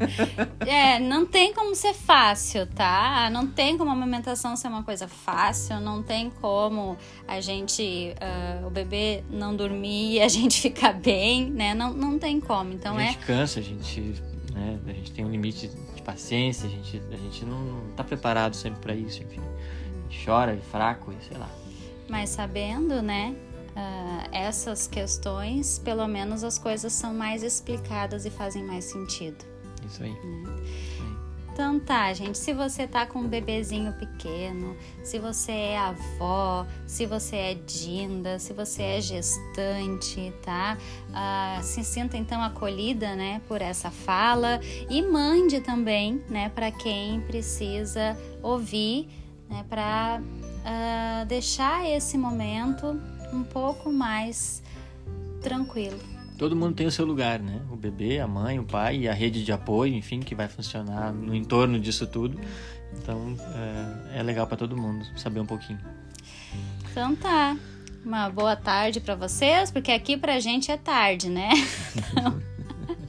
é, 0.66 0.98
não 0.98 1.24
tem 1.26 1.52
como 1.52 1.74
ser 1.74 1.94
fácil, 1.94 2.66
tá? 2.66 3.28
Não 3.30 3.46
tem 3.46 3.76
como 3.76 3.90
a 3.90 3.92
amamentação 3.92 4.56
ser 4.56 4.68
uma 4.68 4.82
coisa 4.82 5.06
fácil, 5.06 5.80
não 5.80 6.02
tem 6.02 6.30
como 6.30 6.96
a 7.26 7.40
gente, 7.40 8.14
uh, 8.62 8.66
o 8.66 8.70
bebê 8.70 9.22
não 9.30 9.54
dormir 9.54 10.14
e 10.14 10.20
a 10.20 10.28
gente 10.28 10.60
ficar 10.60 10.92
bem, 10.92 11.50
né? 11.50 11.74
Não, 11.74 11.92
não 11.92 12.18
tem 12.18 12.40
como. 12.40 12.72
Então 12.72 12.96
a 12.96 13.02
gente 13.02 13.18
é. 13.18 13.26
cansa, 13.26 13.60
a 13.60 13.62
gente, 13.62 14.00
né? 14.52 14.78
A 14.86 14.92
gente 14.92 15.12
tem 15.12 15.24
um 15.24 15.30
limite 15.30 15.68
de 15.94 16.02
paciência, 16.02 16.66
a 16.66 16.70
gente, 16.70 17.02
a 17.12 17.16
gente 17.16 17.44
não, 17.44 17.60
não 17.60 17.92
tá 17.92 18.02
preparado 18.02 18.54
sempre 18.54 18.80
para 18.80 18.94
isso, 18.94 19.22
enfim. 19.22 19.40
A 19.40 20.10
gente 20.10 20.24
chora 20.24 20.54
e 20.54 20.60
fraco 20.60 21.12
e 21.12 21.24
sei 21.24 21.36
lá. 21.36 21.48
Mas 22.08 22.30
sabendo, 22.30 23.02
né? 23.02 23.34
Uh, 23.78 24.28
essas 24.32 24.86
questões, 24.88 25.78
pelo 25.78 26.06
menos 26.08 26.42
as 26.42 26.58
coisas 26.58 26.92
são 26.92 27.14
mais 27.14 27.42
explicadas 27.42 28.26
e 28.26 28.30
fazem 28.30 28.64
mais 28.64 28.84
sentido. 28.84 29.44
Isso 29.86 30.02
aí. 30.02 30.10
Né? 30.10 30.98
Então 31.52 31.80
tá, 31.80 32.12
gente, 32.12 32.38
se 32.38 32.52
você 32.52 32.86
tá 32.86 33.04
com 33.04 33.18
um 33.18 33.26
bebezinho 33.26 33.92
pequeno, 33.94 34.76
se 35.02 35.18
você 35.18 35.50
é 35.50 35.78
avó, 35.78 36.64
se 36.86 37.04
você 37.04 37.34
é 37.34 37.54
dinda, 37.54 38.38
se 38.38 38.52
você 38.52 38.82
é 38.82 39.00
gestante, 39.00 40.32
tá? 40.40 40.78
Uh, 41.08 41.62
se 41.64 41.82
sinta 41.82 42.16
então 42.16 42.40
acolhida, 42.40 43.16
né, 43.16 43.42
por 43.48 43.60
essa 43.60 43.90
fala 43.90 44.60
e 44.88 45.02
mande 45.02 45.60
também, 45.60 46.22
né, 46.28 46.48
para 46.48 46.70
quem 46.70 47.20
precisa 47.22 48.16
ouvir, 48.40 49.08
né, 49.50 49.64
para 49.68 50.22
ah, 50.64 51.24
deixar 51.26 51.88
esse 51.88 52.18
momento 52.18 53.00
um 53.32 53.42
pouco 53.42 53.92
mais 53.92 54.62
tranquilo. 55.42 55.98
Todo 56.36 56.54
mundo 56.54 56.74
tem 56.74 56.86
o 56.86 56.90
seu 56.90 57.04
lugar, 57.04 57.40
né? 57.40 57.60
O 57.70 57.76
bebê, 57.76 58.20
a 58.20 58.26
mãe, 58.26 58.58
o 58.60 58.64
pai 58.64 58.98
e 58.98 59.08
a 59.08 59.12
rede 59.12 59.44
de 59.44 59.50
apoio, 59.50 59.94
enfim, 59.94 60.20
que 60.20 60.34
vai 60.34 60.48
funcionar 60.48 61.12
no 61.12 61.34
entorno 61.34 61.80
disso 61.80 62.06
tudo. 62.06 62.38
Então 62.96 63.36
é, 64.14 64.20
é 64.20 64.22
legal 64.22 64.46
para 64.46 64.56
todo 64.56 64.76
mundo 64.76 65.04
saber 65.16 65.40
um 65.40 65.46
pouquinho. 65.46 65.80
Então 66.90 67.14
tá. 67.16 67.56
Uma 68.04 68.30
boa 68.30 68.54
tarde 68.54 69.00
para 69.00 69.16
vocês, 69.16 69.70
porque 69.70 69.90
aqui 69.90 70.16
pra 70.16 70.38
gente 70.38 70.70
é 70.70 70.76
tarde, 70.76 71.28
né? 71.28 71.50
Então, 71.96 72.40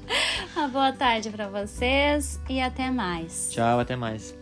uma 0.56 0.68
boa 0.68 0.92
tarde 0.92 1.30
para 1.30 1.48
vocês 1.48 2.40
e 2.50 2.60
até 2.60 2.90
mais. 2.90 3.50
Tchau, 3.52 3.80
até 3.80 3.96
mais. 3.96 4.38